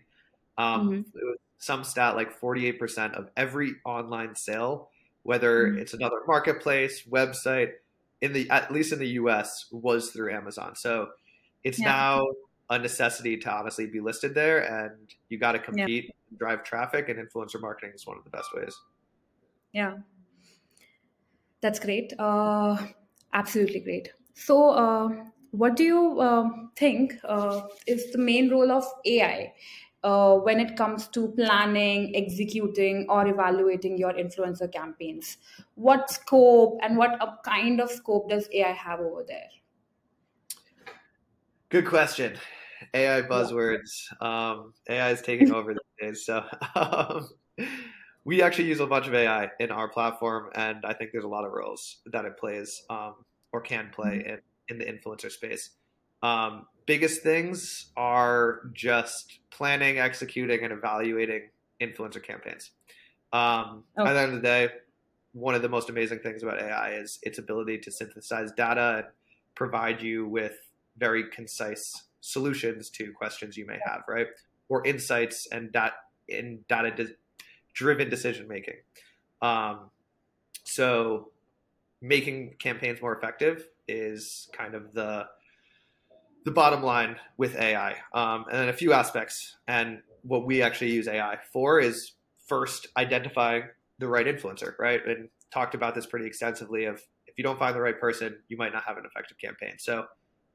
[0.57, 1.05] Um, Mhm.
[1.13, 4.89] it was some stat like 48 percent of every online sale,
[5.23, 5.77] whether Mhm.
[5.77, 7.73] it's another marketplace, website,
[8.21, 9.67] in the at least in the U.S.
[9.71, 10.75] was through Amazon.
[10.75, 11.11] So
[11.63, 11.83] it's Yeah.
[11.83, 12.27] now
[12.69, 17.19] a necessity to honestly be listed there, and you got to compete, drive traffic, and
[17.19, 18.75] influencer marketing is one of the best ways.
[19.73, 19.97] Yeah,
[21.61, 22.13] that's great.
[22.19, 22.77] Uh,
[23.33, 24.13] absolutely great.
[24.33, 29.53] So, uh, what do you um think uh, is the main role of AI
[30.03, 35.37] uh, when it comes to planning, executing, or evaluating your influencer campaigns?
[35.75, 39.49] What scope and what uh, kind of scope does AI have over there?
[41.69, 42.35] Good question.
[42.93, 44.11] AI buzzwords.
[44.21, 46.25] Um, AI is taking over these days.
[46.25, 46.43] So
[46.75, 47.29] um,
[48.25, 51.29] we actually use a bunch of AI in our platform, and I think there's a
[51.29, 53.15] lot of roles that it plays um,
[53.51, 54.39] or can play in,
[54.69, 55.71] in the influencer space.
[56.21, 61.49] Um, biggest things are just planning, executing, and evaluating
[61.81, 62.71] influencer campaigns.
[63.31, 64.09] Um, Okay.
[64.09, 64.69] At the end of the day,
[65.33, 69.07] one of the most amazing things about AI is its ability to synthesize data and
[69.55, 70.55] provide you with
[70.97, 74.27] very concise solutions to questions you may have, right?
[74.69, 75.75] Or insights and
[76.27, 77.15] in data de-
[77.73, 78.75] driven decision making.
[79.41, 79.89] Um,
[80.63, 81.31] so,
[82.01, 85.25] making campaigns more effective is kind of the
[86.45, 87.95] the bottom line with AI.
[88.13, 89.55] Um, and then a few aspects.
[89.67, 92.13] And what we actually use AI for is
[92.47, 93.63] first identifying
[93.99, 94.99] the right influencer, right?
[95.05, 96.85] And talked about this pretty extensively.
[96.85, 96.95] Of
[97.27, 99.75] if you don't find the right person, you might not have an effective campaign.
[99.77, 100.05] So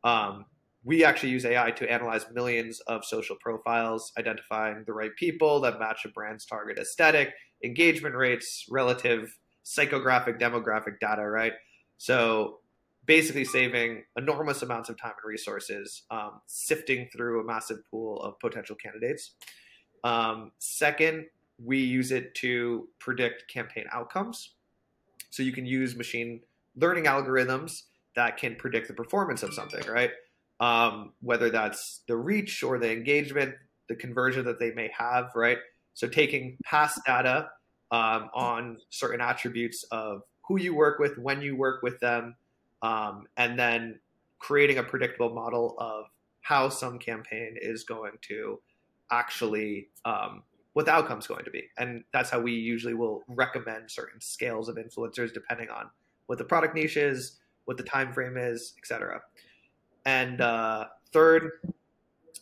[0.05, 0.45] um,
[0.85, 5.79] we actually use AI to analyze millions of social profiles, identifying the right people that
[5.79, 7.31] match a brand's target aesthetic,
[7.65, 11.53] engagement rates, relative psychographic, demographic data, right?
[11.99, 12.59] So
[13.09, 18.39] basically saving enormous amounts of time and resources um, sifting through a massive pool of
[18.39, 19.33] potential candidates.
[20.05, 21.25] Um, second,
[21.61, 24.53] we use it to predict campaign outcomes.
[25.31, 26.41] So you can use machine
[26.77, 30.11] learning algorithms that can predict the performance of something, right?
[30.61, 33.55] Um, whether that's the reach or the engagement,
[33.89, 35.59] the conversion that they may have, right?
[35.95, 37.49] So taking past data
[37.91, 42.37] um, on certain attributes of who you work with, when you work with them,
[42.83, 43.99] um, and then
[44.39, 46.07] creating a predictable model of
[46.41, 48.61] how some campaign is going to
[49.11, 50.43] actually um,
[50.75, 51.65] what the outcome's going to be.
[51.79, 55.91] And that's how we usually will recommend certain scales of influencers depending on
[56.27, 59.21] what the product niche is what the time frame is etc
[60.09, 61.51] and uh, third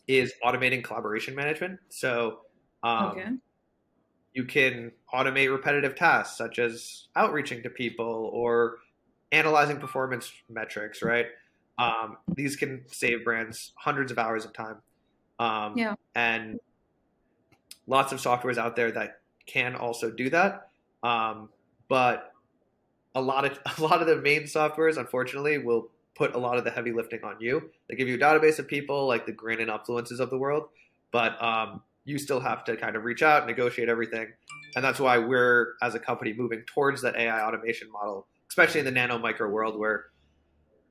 [0.06, 1.80] is automating collaboration management.
[1.88, 2.42] So
[2.82, 3.28] um, Okay.
[4.34, 8.78] you can automate repetitive tasks such as outreaching to people or
[9.32, 11.26] analyzing performance metrics right?
[11.78, 14.76] Um, these can save brands hundreds of hours of time.
[15.38, 15.94] Um, Yeah.
[16.14, 16.58] and
[17.86, 20.68] lots of softwares out there that can also do that.
[21.02, 21.50] Um,
[21.88, 22.32] but
[23.14, 26.64] a lot of a lot of the main softwares unfortunately will put a lot of
[26.64, 27.70] the heavy lifting on you.
[27.88, 30.68] They give you a database of people like the grin and influences of the world.
[31.12, 34.28] But um, you still have to kind of reach out and negotiate everything.
[34.74, 38.86] And that's why we're as a company moving towards that ai automation model especially in
[38.86, 40.06] the nano micro world where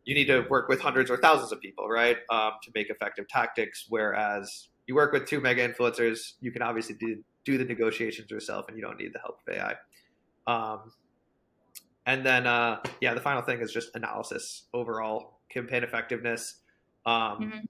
[0.06, 3.28] you need to work with hundreds or thousands of people right um, to make effective
[3.28, 3.86] tactics.
[3.90, 8.68] Whereas you work with two mega influencers you can obviously do, do the negotiations yourself
[8.68, 9.76] and you don't need the help of ai
[10.48, 10.92] um,
[12.06, 16.62] and then uh, yeah the final thing is just analysis overall campaign effectiveness
[17.08, 17.68] um, Mhm.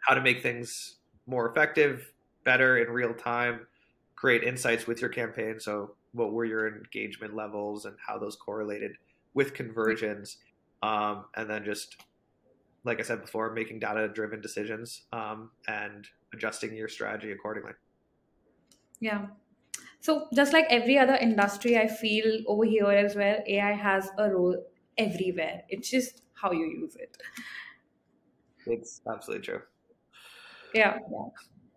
[0.00, 2.12] how to make things more effective
[2.44, 3.66] better in real time
[4.14, 5.60] create insights with your campaign.
[5.60, 8.92] So what were your engagement levels and how those correlated
[9.36, 10.38] with conversions
[10.82, 11.96] um, and then just
[12.84, 17.72] like i said before making data driven decisions um, and adjusting your strategy accordingly
[19.00, 19.26] Yeah.
[20.00, 24.30] So just like every other industry, I feel over here as well, AI has a
[24.30, 24.64] role
[24.96, 25.62] everywhere.
[25.68, 27.16] It's just how you use it.
[28.66, 29.62] it's absolutely true
[30.74, 30.98] Yeah.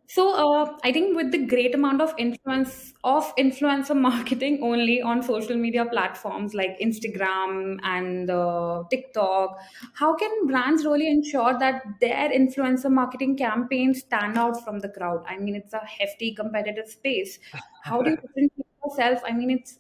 [0.10, 5.22] So uh, I think with the great amount of influence of influencer marketing only on
[5.22, 9.60] social media platforms like Instagram and uh, TikTok,
[9.94, 15.24] how can brands really ensure that their influencer marketing campaigns stand out from the crowd?
[15.28, 17.38] I mean, it's a hefty competitive space.
[17.84, 19.22] How do you differentiate yourself?
[19.24, 19.78] I mean, it's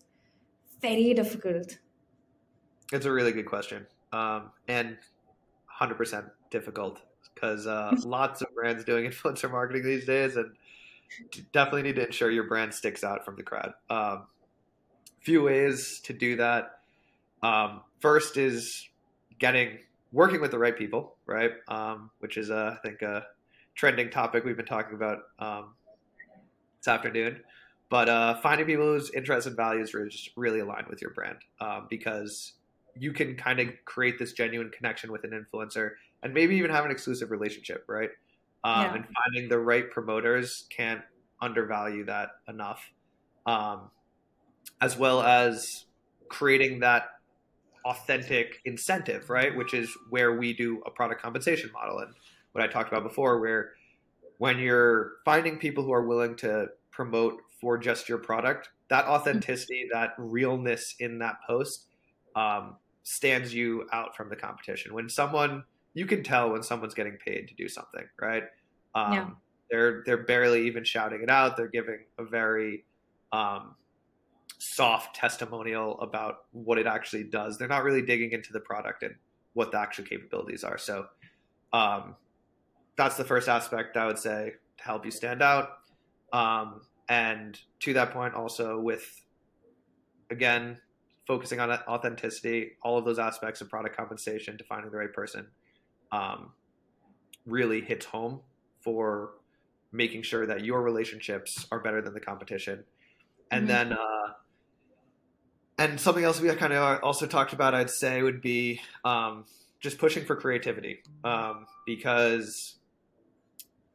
[0.79, 1.79] very difficult.
[2.93, 4.97] It's a really good question, um, and
[5.81, 7.01] 100% difficult
[7.39, 10.51] because uh, lots of brands doing influencer marketing these days, and
[11.51, 13.73] definitely need to ensure your brand sticks out from the crowd.
[13.89, 14.27] Um,
[15.21, 16.79] few ways to do that.
[17.41, 18.87] Um, first is
[19.37, 19.79] getting
[20.11, 21.51] working with the right people, right?
[21.67, 23.25] Um, which is uh, I think a
[23.75, 25.73] trending topic we've been talking about um,
[26.79, 27.41] this afternoon.
[27.89, 31.37] But uh, finding people whose interests and values are just really aligned with your brand,
[31.59, 32.53] um, because
[32.95, 35.91] you can kind of create this genuine connection with an influencer
[36.23, 38.09] and maybe even have an exclusive relationship, right?
[38.63, 38.95] Um, yeah.
[38.95, 41.01] And finding the right promoters can't
[41.41, 42.83] undervalue that enough,
[43.45, 43.89] um,
[44.81, 45.85] as well as
[46.27, 47.09] creating that
[47.85, 49.55] authentic incentive, right?
[49.55, 52.13] Which is where we do a product compensation model and
[52.51, 53.71] what I talked about before, where
[54.37, 59.87] when you're finding people who are willing to promote for just your product, that authenticity,
[59.93, 61.85] that realness in that post
[62.35, 64.93] um, stands you out from the competition.
[64.93, 65.63] When someone,
[65.93, 68.43] you can tell when someone's getting paid to do something, right?
[68.95, 69.29] Um, yeah.
[69.69, 71.55] They're they're barely even shouting it out.
[71.55, 72.85] They're giving a very
[73.31, 73.75] um,
[74.57, 77.57] soft testimonial about what it actually does.
[77.57, 79.15] They're not really digging into the product and
[79.53, 80.77] what the actual capabilities are.
[80.77, 81.05] So
[81.71, 82.15] um,
[82.97, 85.69] that's the first aspect I would say to help you stand out.
[86.33, 89.21] Um, and to that point, also with
[90.31, 90.79] again
[91.27, 95.45] focusing on authenticity, all of those aspects of product compensation to finding the right person
[96.11, 96.51] um,
[97.45, 98.41] really hits home
[98.81, 99.31] for
[99.91, 102.83] making sure that your relationships are better than the competition.
[103.51, 103.89] And mm-hmm.
[103.89, 104.33] then, uh,
[105.77, 109.45] and something else we kind of also talked about, I'd say, would be um,
[109.79, 110.99] just pushing for creativity.
[111.23, 112.75] Um, because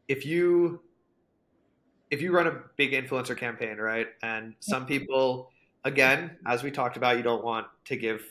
[0.09, 0.81] if you
[2.11, 5.51] if you run a big influencer campaign, right, and some people,
[5.85, 8.23] again, as we talked about, you don't want to give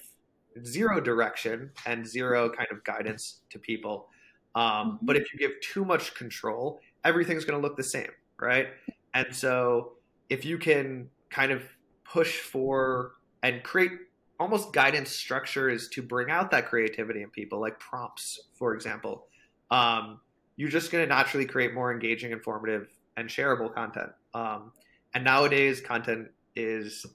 [0.66, 4.08] zero direction and zero kind of guidance to people.
[4.56, 5.06] Um, mm-hmm.
[5.06, 8.68] but if you give too much control, everything's going to look the same, right?
[9.14, 9.94] And so
[10.30, 11.64] if you can kind of
[12.04, 13.92] push for and create
[14.40, 19.28] almost guidance structures to bring out that creativity in people, like prompts, for example,
[19.72, 20.20] um,
[20.56, 22.88] you're just going to naturally create more engaging, informative,
[23.18, 24.12] and shareable content.
[24.34, 24.72] Um,
[25.14, 27.06] and nowadays, content is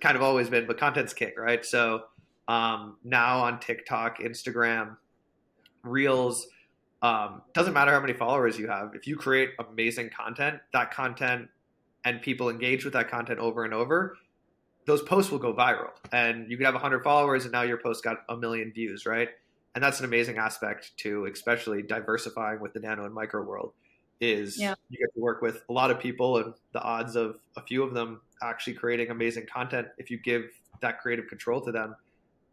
[0.00, 1.64] kind of always been, but content's king, right?
[1.64, 2.02] So
[2.48, 4.96] um, now on TikTok, Instagram,
[5.82, 6.46] Reels,
[7.02, 8.94] um, doesn't matter how many followers you have.
[8.94, 11.48] If you create amazing content, that content
[12.04, 14.16] and people engage with that content over and over,
[14.86, 15.90] those posts will go viral.
[16.12, 19.28] And you could have 100 followers, and now your post got a million views, right?
[19.74, 23.72] And that's an amazing aspect to, especially diversifying with the nano and micro world.
[24.18, 24.74] Is yeah.
[24.88, 27.82] you get to work with a lot of people, and the odds of a few
[27.82, 30.44] of them actually creating amazing content, if you give
[30.80, 31.94] that creative control to them,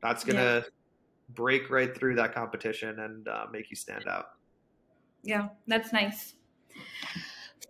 [0.04, 0.62] that's gonna yeah
[1.30, 4.26] break right through that competition and uh, make you stand out.
[5.24, 6.34] Yeah, that's nice.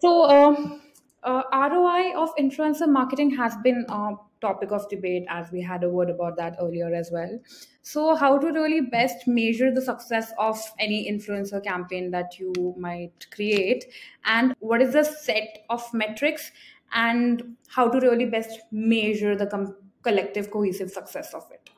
[0.02, 0.80] So, uh,
[1.24, 5.90] uh, ROI of influencer marketing has been a topic of debate, as we had a
[5.90, 7.40] word about that earlier as well.
[7.84, 13.28] So, how to really best measure the success of any influencer campaign that you might
[13.34, 13.86] create,
[14.26, 16.52] and what is the set of metrics,
[16.94, 21.72] and how to really best measure the com- collective cohesive success of it?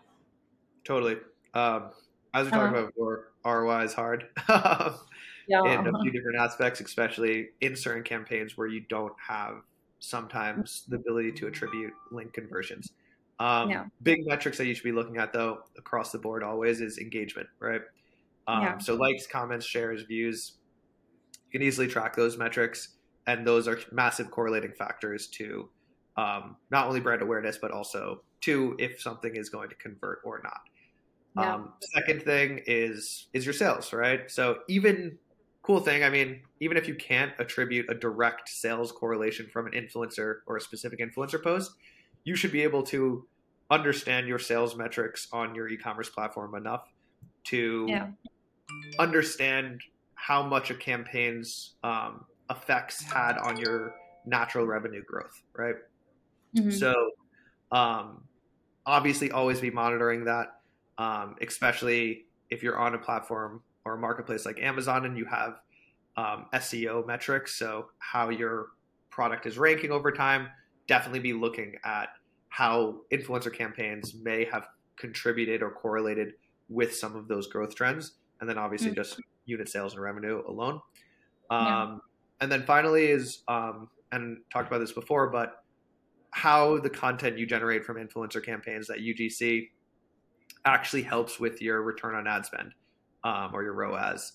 [0.85, 1.17] Totally.
[1.53, 1.89] Um,
[2.33, 2.77] as we talked uh-huh.
[2.77, 5.79] about before, ROI is hard yeah.
[5.79, 9.61] in a few different aspects, especially in certain campaigns where you don't have
[9.99, 12.91] sometimes the ability to attribute link conversions.
[13.39, 13.85] Um, yeah.
[14.03, 17.47] Big metrics that you should be looking at, though, across the board always is engagement,
[17.59, 17.81] right?
[18.47, 18.77] Um, yeah.
[18.77, 20.53] So likes, comments, shares, views.
[21.45, 22.89] You can easily track those metrics,
[23.27, 25.69] and those are massive correlating factors to
[26.17, 30.41] um, not only brand awareness, but also to if something is going to convert or
[30.43, 30.61] not.
[31.37, 34.29] Um, second thing is is your sales, right?
[34.31, 35.17] So even
[35.65, 39.73] cool thing, I mean, even if you can't attribute a direct sales correlation from an
[39.73, 41.71] influencer or a specific influencer post,
[42.23, 43.25] you should be able to
[43.71, 46.87] understand your sales metrics on your e-commerce platform enough
[47.45, 48.07] to yeah.
[48.99, 49.81] understand
[50.13, 55.75] how much a campaign's um, effects had on your natural revenue growth, right?
[56.55, 56.71] Mm-hmm.
[56.71, 56.93] So,
[57.71, 58.23] um,
[58.85, 60.54] obviously, always be monitoring that
[60.97, 65.59] um, especially if you're on a platform or a marketplace like Amazon and you have
[66.17, 68.67] um, SEO metrics, so how your
[69.09, 70.47] product is ranking over time.
[70.87, 72.09] Definitely be looking at
[72.49, 74.67] how influencer campaigns may have
[74.97, 76.33] contributed or correlated
[76.69, 78.95] with some of those growth trends, and then obviously mm-hmm.
[78.95, 80.79] just unit sales and revenue alone.
[81.49, 81.97] Um, yeah.
[82.41, 85.63] And then finally is, um, and talked about this before, but
[86.31, 89.69] how the content you generate from influencer campaigns that UGC
[90.65, 92.73] actually helps with your return on ad spend
[93.23, 94.33] um, or your ROAS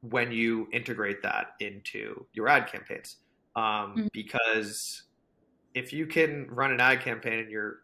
[0.00, 3.16] when you integrate that into your ad campaigns.
[3.54, 4.06] Um, mm-hmm.
[4.12, 5.02] Because
[5.74, 7.78] if you can run an ad campaign and your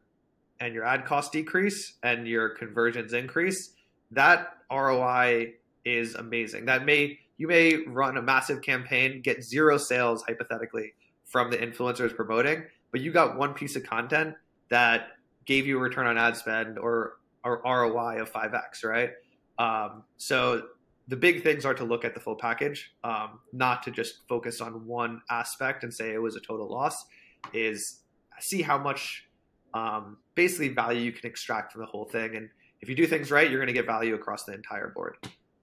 [0.61, 3.75] and your ad costs decrease and your conversions increase,
[4.13, 6.67] that ROI is amazing.
[6.67, 12.15] That may you may run a massive campaign, get zero sales hypothetically from the influencers
[12.15, 12.63] promoting,
[12.93, 14.35] but you got one piece of content
[14.69, 15.09] that
[15.45, 17.15] gave you a return on ad spend or
[17.45, 19.11] ROI of 5x, right?
[19.59, 20.63] Um, so
[21.09, 24.61] the big things are to look at the full package, um, not to just focus
[24.61, 27.05] on one aspect and say it was a total loss.
[27.53, 28.01] Is
[28.41, 29.29] see how much
[29.75, 32.49] um, basically value you can extract from the whole thing, and
[32.81, 35.17] if you do things right, you're going to get value across the entire board.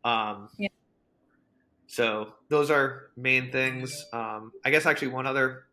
[0.04, 0.70] Um, yeah.
[1.88, 3.92] So those are main things.
[4.14, 5.64] Um, I guess actually one other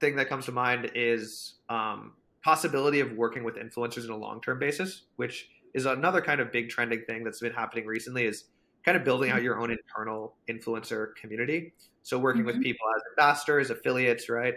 [0.00, 2.12] thing that comes to mind is um,
[2.44, 6.50] possibility of working with influencers in a long term basis, which is another kind of
[6.52, 8.24] big trending thing that's been happening recently.
[8.24, 8.44] Is
[8.84, 11.72] kind of building out your own internal influencer community.
[12.02, 12.58] So working mm-hmm.
[12.58, 14.54] with people as ambassadors, affiliates, right?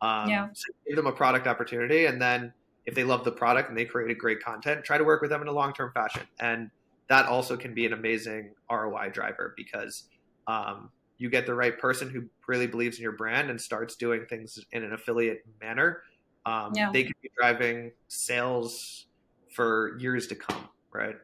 [0.00, 0.48] Um, yeah.
[0.52, 2.52] So give them a product opportunity, and then
[2.86, 5.42] if they love the product and they created great content, try to work with them
[5.42, 6.22] in a long term fashion.
[6.40, 6.70] And
[7.08, 10.04] that also can be an amazing ROI driver because
[10.46, 14.26] um, you get the right person who really believes in your brand and starts doing
[14.28, 16.02] things in an affiliate manner.
[16.44, 16.90] Um, yeah.
[16.92, 19.06] They could be driving sales
[19.50, 21.16] for years to come, right?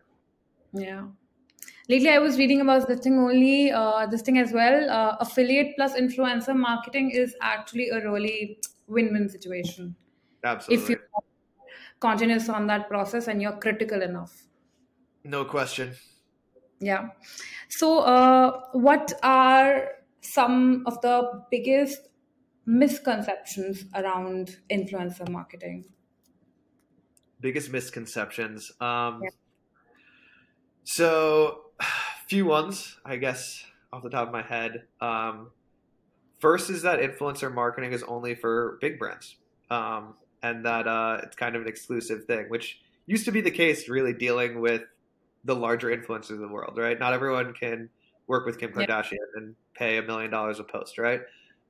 [0.72, 1.06] Yeah.
[1.88, 4.90] Lately i was reading about this thing only uh, this thing as well.
[4.90, 9.96] Uh, affiliate plus influencer marketing is actually a really win-win situation.
[10.44, 10.82] Absolutely.
[10.82, 11.00] if you're
[12.00, 14.44] continuous on that process and you're critical enough.
[15.24, 15.94] No question.
[16.80, 17.08] Yeah.
[17.68, 19.88] So uh, what are
[20.20, 22.07] some of the biggest
[22.68, 25.84] misconceptions around influencer marketing
[27.40, 29.30] biggest misconceptions um, yeah.
[30.84, 31.62] so
[32.28, 34.84] few ones, I guess, off the top of my head.
[35.00, 35.50] Um,
[36.38, 39.36] first is that influencer marketing is only for big brands,
[39.70, 43.50] um, and that uh, it's kind of an exclusive thing, which used to be the
[43.50, 43.88] case.
[43.88, 44.82] Really dealing with
[45.44, 46.98] the larger influencers of the world, right?
[46.98, 47.88] Not everyone can
[48.26, 49.36] work with Kim Kardashian yeah.
[49.36, 51.20] and pay a million dollars a post, right?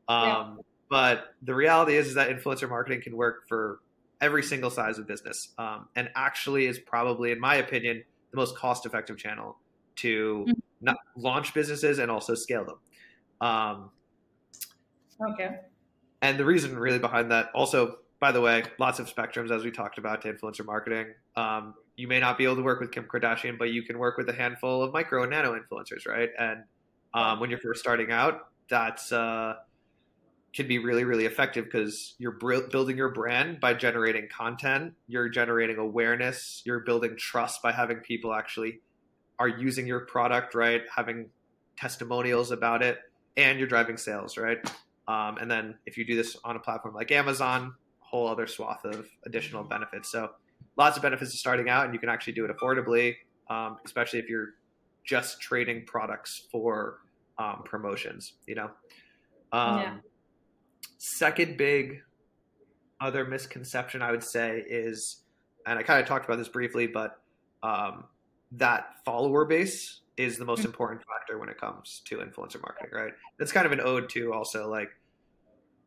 [0.09, 0.55] Um, yeah.
[0.91, 3.81] But the reality is, is that influencer marketing can work for
[4.21, 8.57] every single size of business, um, and actually is probably, in my opinion, the most
[8.57, 9.59] cost-effective channel
[9.97, 10.59] to mm-hmm.
[10.81, 12.79] not launch businesses and also scale them.
[13.41, 13.91] Um,
[15.33, 15.59] okay.
[16.23, 19.71] And the reason really behind that, also, by the way, lots of spectrums as we
[19.71, 21.15] talked about to influencer marketing.
[21.37, 24.17] Um, you may not be able to work with Kim Kardashian, but you can work
[24.17, 26.31] with a handful of micro and nano influencers, right?
[26.39, 26.65] And
[27.15, 29.55] um, when you're first starting out, that's uh,
[30.55, 32.39] can be really really effective because you're
[32.71, 38.33] building your brand by generating content you're generating awareness you're building trust by having people
[38.33, 38.81] actually
[39.39, 40.83] are using your product, right?
[40.95, 41.31] Having
[41.77, 42.99] testimonials about it,
[43.37, 44.59] and you're driving sales, right?
[45.07, 48.85] Um, and then if you do this on a platform like Amazon, whole other swath
[48.85, 50.11] of additional benefits.
[50.11, 50.31] So
[50.77, 53.15] lots of benefits to starting out, and you can actually do it affordably,
[53.49, 54.55] um, especially if you're
[55.05, 56.99] just trading products for
[57.39, 58.35] um, promotions.
[58.47, 58.71] You know.
[59.53, 59.97] Um, yeah.
[60.99, 62.03] Second big
[63.01, 65.23] other misconception I would say is,
[65.67, 67.21] and I kind of talked about this briefly, but
[67.63, 68.05] um,
[68.53, 70.69] that follower base is the most mm-hmm.
[70.69, 73.13] important factor when it comes to influencer marketing, right?
[73.39, 74.91] It's kind of an ode to also like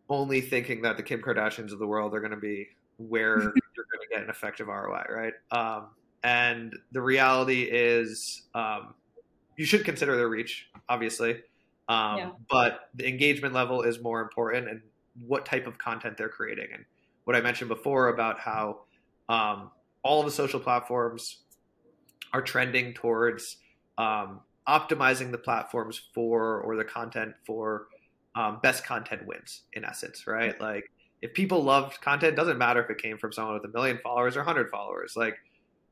[0.09, 2.67] only thinking that the Kim Kardashians of the world are going to be
[2.97, 5.33] where you're going to get an effective ROI, right?
[5.51, 5.87] Um,
[6.23, 8.93] and the reality is, um,
[9.57, 11.41] you should consider their reach, obviously,
[11.91, 12.29] um, yeah.
[12.49, 14.81] but the engagement level is more important, and
[15.27, 16.85] what type of content they're creating, and
[17.25, 18.83] what I mentioned before about how
[19.27, 19.71] um,
[20.01, 21.39] all of the social platforms
[22.31, 23.57] are trending towards
[23.97, 24.39] um,
[24.69, 27.87] optimizing the platforms for or the content for
[28.35, 30.59] um, best content wins in essence right?
[30.61, 30.89] Like
[31.21, 34.37] if people loved content doesn't matter if it came from someone with a million followers
[34.37, 35.15] or 100 followers.
[35.17, 35.35] Like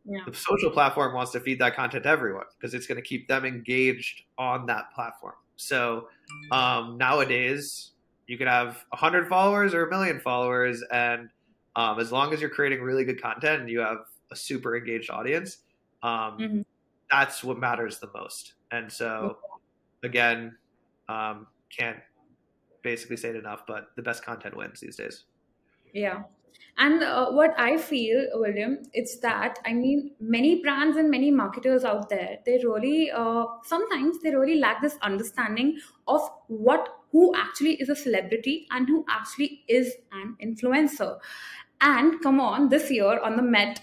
[0.05, 0.21] yeah.
[0.25, 3.27] the social platform wants to feed that content to everyone because it's going to keep
[3.27, 6.07] them engaged on that platform so
[6.51, 7.91] um, nowadays
[8.27, 11.29] you can have 100 followers or a million followers and
[11.75, 13.99] um, as long as you're creating really good content and you have
[14.31, 15.59] a super engaged audience
[16.03, 16.61] um, mm-hmm.
[17.09, 18.53] That's what matters the most.
[18.71, 19.37] And so,
[20.03, 20.55] again,
[21.07, 21.97] um, can't
[22.83, 25.23] basically say it enough, but the best content wins these days.
[25.93, 26.23] Yeah.
[26.77, 31.83] And uh, what I feel, William, it's that I mean, many brands and many marketers
[31.83, 37.73] out there, they really uh, sometimes they really lack this understanding of what who actually
[37.75, 41.17] is a celebrity and who actually is an influencer.
[41.81, 43.81] And come on, this year on the Met,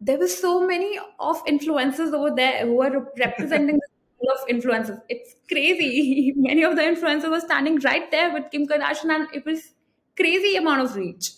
[0.00, 3.78] there were so many of influencers over there who are representing
[4.20, 5.00] the of influencers.
[5.08, 6.32] It's crazy.
[6.36, 9.72] Many of the influencers were standing right there with Kim Kardashian, and it was
[10.16, 11.30] crazy amount of reach.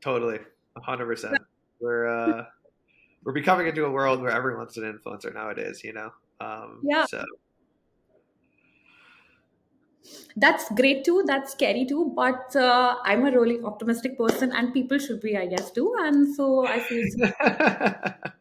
[0.00, 0.38] Totally,
[0.76, 1.38] hundred percent.
[1.80, 2.44] We're uh,
[3.24, 5.82] we're becoming into a world where everyone's an influencer nowadays.
[5.84, 6.10] You know.
[6.40, 7.06] Um, yeah.
[7.06, 7.24] So
[10.36, 14.98] that's great too that's scary too but uh, i'm a really optimistic person and people
[14.98, 17.04] should be i guess too and so i feel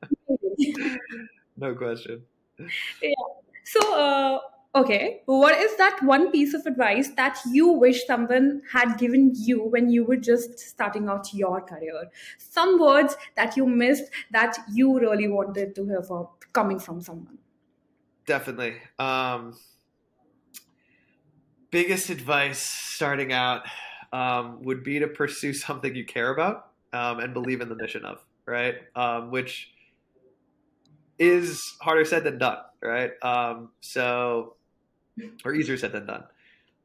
[1.57, 2.23] no question.
[3.01, 3.11] Yeah.
[3.63, 4.39] So, uh,
[4.75, 9.63] okay, what is that one piece of advice that you wish someone had given you
[9.63, 12.09] when you were just starting out your career?
[12.37, 17.37] Some words that you missed that you really wanted to hear from coming from someone.
[18.25, 18.75] Definitely.
[18.99, 19.57] Um,
[21.71, 23.63] biggest advice starting out
[24.13, 28.05] um, would be to pursue something you care about um, and believe in the mission
[28.05, 28.75] of, right?
[28.95, 29.71] Um, which
[31.17, 33.11] is harder said than done, right?
[33.21, 34.55] Um, so,
[35.45, 36.23] or easier said than done.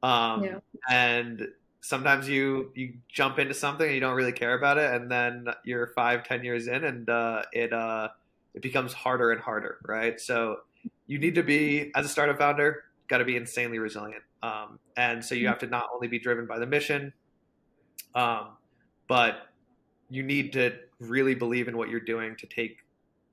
[0.03, 0.59] Um, yeah.
[0.91, 1.49] And
[1.80, 5.47] sometimes you you jump into something and you don't really care about it, and then
[5.64, 8.09] you're five, ten years in, and uh, it uh,
[8.55, 10.20] it becomes harder and harder, right?
[10.20, 10.61] So
[11.07, 15.24] you need to be as a startup founder, got to be insanely resilient, um, and
[15.24, 15.49] so you mm-hmm.
[15.51, 17.12] have to not only be driven by the mission,
[18.14, 18.49] um,
[19.09, 19.49] but
[20.09, 22.78] you need to really believe in what you're doing to take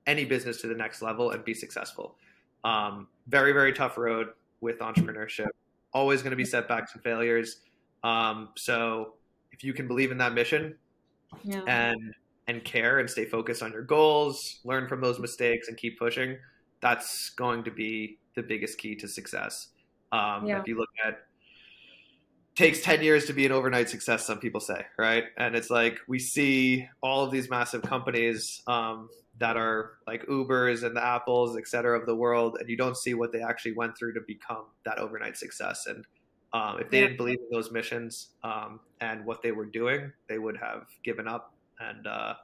[0.06, 2.16] any business to the next level and be successful.
[2.64, 4.28] Um, very, very tough road
[4.62, 5.48] with entrepreneurship.
[5.92, 7.58] Always going to be setbacks and failures.
[8.02, 9.14] Um, so
[9.52, 10.76] if you can believe in that mission
[11.44, 11.62] yeah.
[11.66, 12.14] and
[12.48, 16.36] and care and stay focused on your goals, learn from those mistakes and keep pushing,
[16.80, 19.68] that's going to be the biggest key to success.
[20.10, 20.60] Um, yeah.
[20.60, 21.26] If you look at
[22.54, 25.98] takes 10 years to be an overnight success some people say right and it's like
[26.06, 31.56] we see all of these massive companies um, that are like ubers and the apples
[31.56, 34.20] et cetera of the world and you don't see what they actually went through to
[34.26, 36.04] become that overnight success and
[36.54, 37.06] um, if they yeah.
[37.06, 41.26] didn't believe in those missions um, and what they were doing they would have given
[41.26, 42.34] up and uh,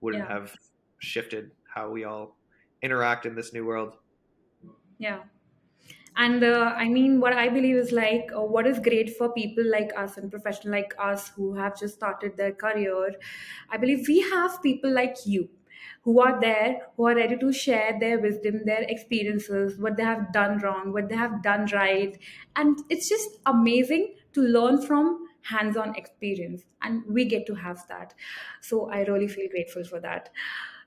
[0.00, 0.32] wouldn't yeah.
[0.32, 0.54] have
[0.98, 2.36] shifted how we all
[2.82, 3.96] interact in this new world
[4.98, 5.20] yeah
[6.24, 9.64] and uh, i mean what i believe is like uh, what is great for people
[9.74, 13.14] like us and professional like us who have just started their career
[13.70, 15.48] i believe we have people like you
[16.02, 20.32] who are there who are ready to share their wisdom their experiences what they have
[20.32, 22.18] done wrong what they have done right.
[22.56, 26.64] And it's just amazing to learn from hands-on experience.
[26.82, 28.14] And we get to have that.
[28.60, 30.30] So i really feel grateful for that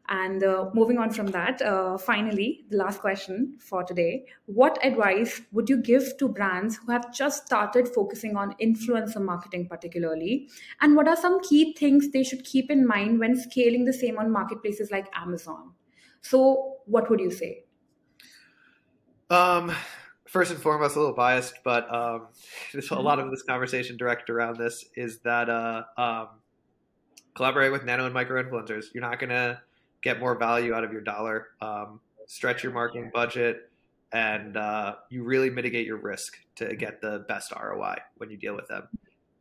[0.10, 5.42] and uh, moving on from that, uh, finally, the last question for today What advice
[5.54, 10.50] would you give to brands who have just started focusing on influencer marketing, particularly?
[10.82, 14.18] And what are some key things they should keep in mind when scaling the same
[14.20, 15.72] on marketplaces like Amazon?
[16.22, 17.64] So, what would you say?
[19.30, 19.74] Um,
[20.28, 22.28] first and foremost, a little biased, but um,
[22.92, 26.28] a lot of this conversation direct around this is that uh, um,
[27.36, 28.86] collaborate with nano and micro influencers.
[28.94, 29.62] You're not going to
[30.04, 33.72] get more value out of your dollar, um, stretch your marketing budget,
[34.12, 38.56] and uh, you really mitigate your risk to get the best ROI when you deal
[38.56, 38.88] with them.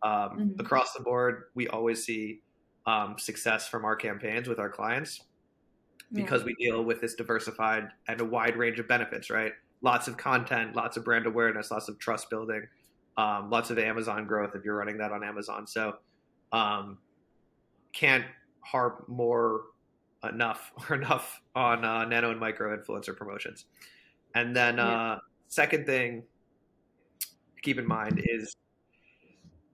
[0.02, 0.60] Um, mm-hmm.
[0.60, 2.40] Across the board, we always see
[2.86, 5.24] um, success from our campaigns with our clients
[6.12, 6.46] because yeah.
[6.46, 9.52] we deal with this diversified and a wide range of benefits, right?
[9.82, 12.62] Lots of content, lots of brand awareness, lots of trust building,
[13.16, 15.66] um, lots of Amazon growth if you're running that on Amazon.
[15.66, 15.96] So,
[16.52, 16.98] um,
[17.92, 18.24] can't
[18.60, 19.62] harp more
[20.28, 23.66] enough or enough on uh, nano and micro influencer promotions.
[24.34, 25.12] And then yeah.
[25.12, 25.18] uh,
[25.48, 26.22] second thing
[27.20, 28.56] to keep in mind is,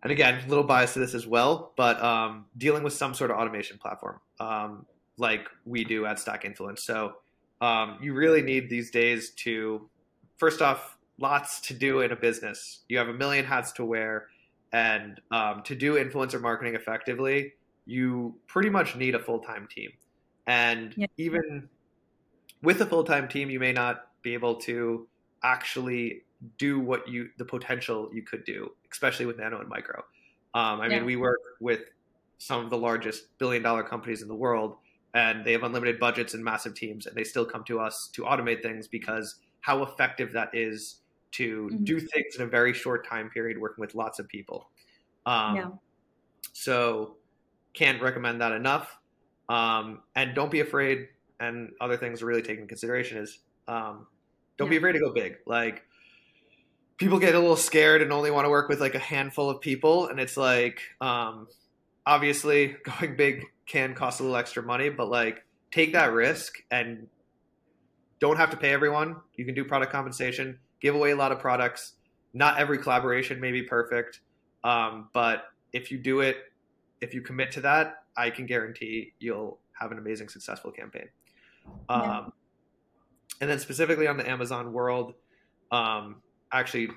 [0.03, 3.30] and again, a little bias to this as well, but um, dealing with some sort
[3.30, 4.86] of automation platform um,
[5.16, 6.84] like we do at Stack Influence.
[6.84, 7.14] So
[7.61, 9.88] um, you really need these days to,
[10.36, 12.84] first off, lots to do in a business.
[12.88, 14.28] You have a million hats to wear,
[14.72, 17.55] and um, to do influencer marketing effectively,
[17.86, 19.90] you pretty much need a full time team.
[20.49, 21.07] And yeah.
[21.18, 21.68] even
[22.62, 25.07] with a full time team, you may not be able to
[25.44, 26.22] actually
[26.57, 30.03] do what you the potential you could do, especially with nano and micro.
[30.55, 30.96] Um, I yeah.
[30.96, 31.82] mean, we work with
[32.38, 34.76] some of the largest billion dollar companies in the world,
[35.14, 38.22] and they have unlimited budgets and massive teams, and they still come to us to
[38.22, 41.84] automate things because how effective that is to mm-hmm.
[41.84, 44.70] do things in a very short time period, working with lots of people.
[45.26, 45.68] Um, yeah.
[46.55, 47.16] So,
[47.74, 48.99] can't recommend that enough.
[49.49, 51.09] Um, and don't be afraid.
[51.40, 53.38] And other things to really take into consideration is
[53.68, 54.07] um,
[54.57, 54.70] don't yeah.
[54.70, 55.36] be afraid to go big.
[55.46, 55.84] Like
[56.99, 59.61] people get a little scared and only want to work with like a handful of
[59.61, 61.46] people, and it's like um,
[62.05, 67.07] obviously going big can cost a little extra money, but like take that risk and
[68.18, 69.16] don't have to pay everyone.
[69.36, 71.94] You can do product compensation, give away a lot of products.
[72.34, 74.20] Not every collaboration may be perfect,
[74.64, 76.36] um, but if you do it,
[77.01, 81.09] if you commit to that, I can guarantee you'll have an amazing, successful campaign.
[81.89, 82.25] Um, yeah.
[83.41, 85.14] And then specifically on the Amazon world,
[85.71, 86.16] um,
[86.53, 86.89] actually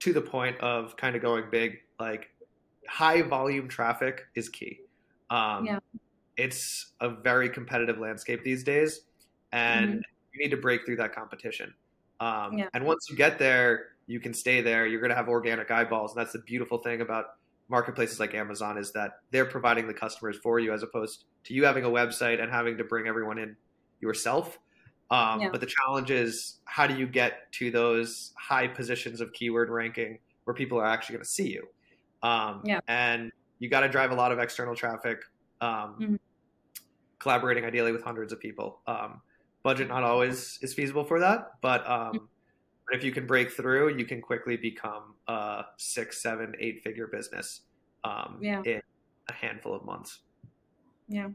[0.00, 2.30] to the point of kind of going big, like
[2.88, 4.80] high volume traffic is key.
[5.28, 5.78] Um, yeah.
[6.36, 9.02] It's a very competitive landscape these days.
[9.52, 10.00] and mm-hmm.
[10.32, 11.74] you need to break through that competition.
[12.20, 12.68] Um, yeah.
[12.74, 14.86] And once you get there, you can stay there.
[14.86, 17.36] You're going to have organic eyeballs, and that's the beautiful thing about
[17.70, 21.64] marketplaces like Amazon is that they're providing the customers for you as opposed to you
[21.64, 23.56] having a website and having to bring everyone in
[24.00, 24.58] yourself.
[25.10, 25.48] Um, yeah.
[25.50, 30.18] But the challenge is how do you get to those high positions of keyword ranking
[30.44, 31.66] where people are actually going to see you?
[32.22, 32.80] Um, yeah.
[32.86, 35.18] And you got to drive a lot of external traffic,
[35.60, 36.14] um, mm-hmm.
[37.18, 38.80] collaborating ideally with hundreds of people.
[38.86, 39.20] Um,
[39.62, 42.24] budget not always is feasible for that, but, um, mm-hmm.
[42.90, 47.06] But if you can break through, you can quickly become a six, seven, eight figure
[47.06, 47.60] business
[48.02, 48.62] um, yeah.
[48.64, 48.82] in
[49.28, 50.18] a handful of months.
[51.08, 51.28] Yeah.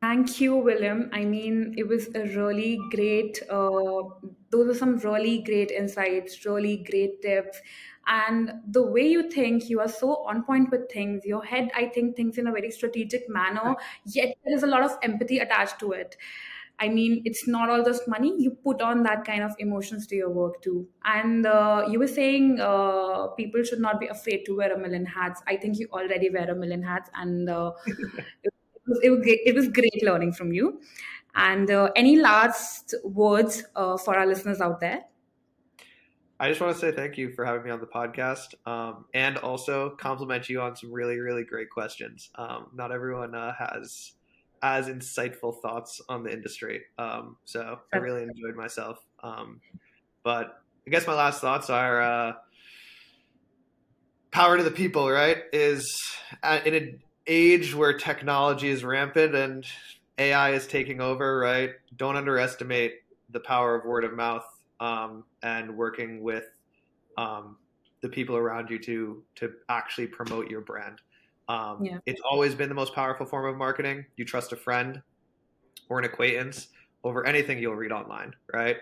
[0.00, 1.08] Thank you, William.
[1.12, 4.02] I mean, it was a really great, uh,
[4.50, 7.60] those are some really great insights, really great tips
[8.08, 11.84] and the way you think you are so on point with things your head i
[11.86, 13.76] think thinks in a very strategic manner
[14.06, 16.16] yet there is a lot of empathy attached to it
[16.80, 18.34] i mean it's not all just money.
[18.38, 20.88] You put on that kind of emotions to your work too.
[21.04, 25.06] And uh, you were saying uh, people should not be afraid to wear a million
[25.06, 25.42] hats.
[25.46, 28.52] I think you already wear a million hats and uh, it,
[28.86, 30.80] was, it, was great, it was great learning from you.
[31.34, 35.04] And uh, any last words uh, for our listeners out there?
[36.40, 39.38] I just want to say thank you for having me on the podcast, um, and
[39.38, 42.30] also compliment you on some really, really great questions.
[42.36, 44.12] Um, not everyone uh, has
[44.62, 48.98] as insightful thoughts on the industry, um, so I really enjoyed myself.
[49.22, 49.60] Um,
[50.22, 52.32] but I guess my last thoughts are uh,
[54.30, 55.10] power to the people.
[55.10, 55.38] Right?
[55.52, 56.00] Is
[56.64, 59.66] in an age where technology is rampant and
[60.18, 61.38] AI is taking over.
[61.38, 61.70] Right?
[61.96, 62.94] Don't underestimate
[63.30, 64.44] the power of word of mouth
[64.80, 66.44] um, and working with
[67.16, 67.56] um,
[68.00, 71.00] the people around you to to actually promote your brand.
[71.48, 71.98] Um, yeah.
[72.06, 74.04] It's always been the most powerful form of marketing.
[74.16, 75.00] You trust a friend
[75.88, 76.68] or an acquaintance
[77.04, 78.76] over anything you'll read online, right?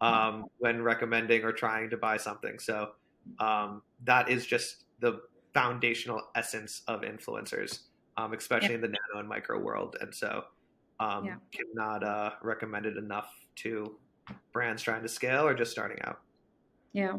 [0.00, 2.58] Um, when recommending or trying to buy something.
[2.58, 2.90] So
[3.40, 5.22] um, that is just the
[5.54, 7.80] foundational essence of influencers,
[8.16, 8.74] um, especially yeah.
[8.76, 9.96] in the nano and micro world.
[10.00, 10.44] And so
[11.00, 11.36] um, yeah.
[11.52, 13.96] cannot uh, recommend it enough to
[14.52, 16.20] brands trying to scale or just starting out?
[16.92, 17.16] Yeah,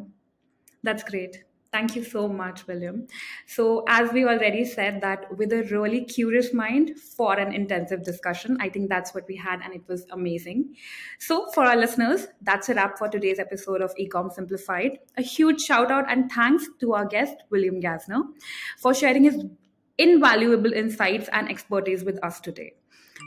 [0.84, 1.44] that's great.
[1.72, 3.06] Thank you so much, William.
[3.46, 8.58] So, as we already said, that with a really curious mind for an intensive discussion,
[8.60, 10.76] I think that's what we had, and it was amazing.
[11.20, 14.98] So, for our listeners, that's a wrap for today's episode of eComm Simplified.
[15.18, 18.24] A huge shout out and thanks to our guest, William Gasner,
[18.80, 19.46] for sharing his
[20.00, 22.74] invaluable insights and expertise with us today.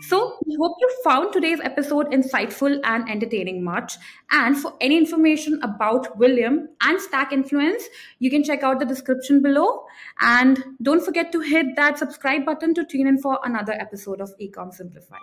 [0.01, 3.97] So, we hope you found today's episode insightful and entertaining much.
[4.31, 7.85] And for any information about William and Stack Influence,
[8.19, 9.85] you can check out the description below.
[10.21, 14.33] And don't forget to hit that subscribe button to tune in for another episode of
[14.41, 15.21] eComm Simplified.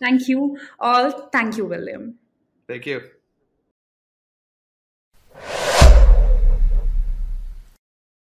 [0.00, 1.28] Thank you all.
[1.32, 2.16] Thank you, William.
[2.66, 3.17] Thank you.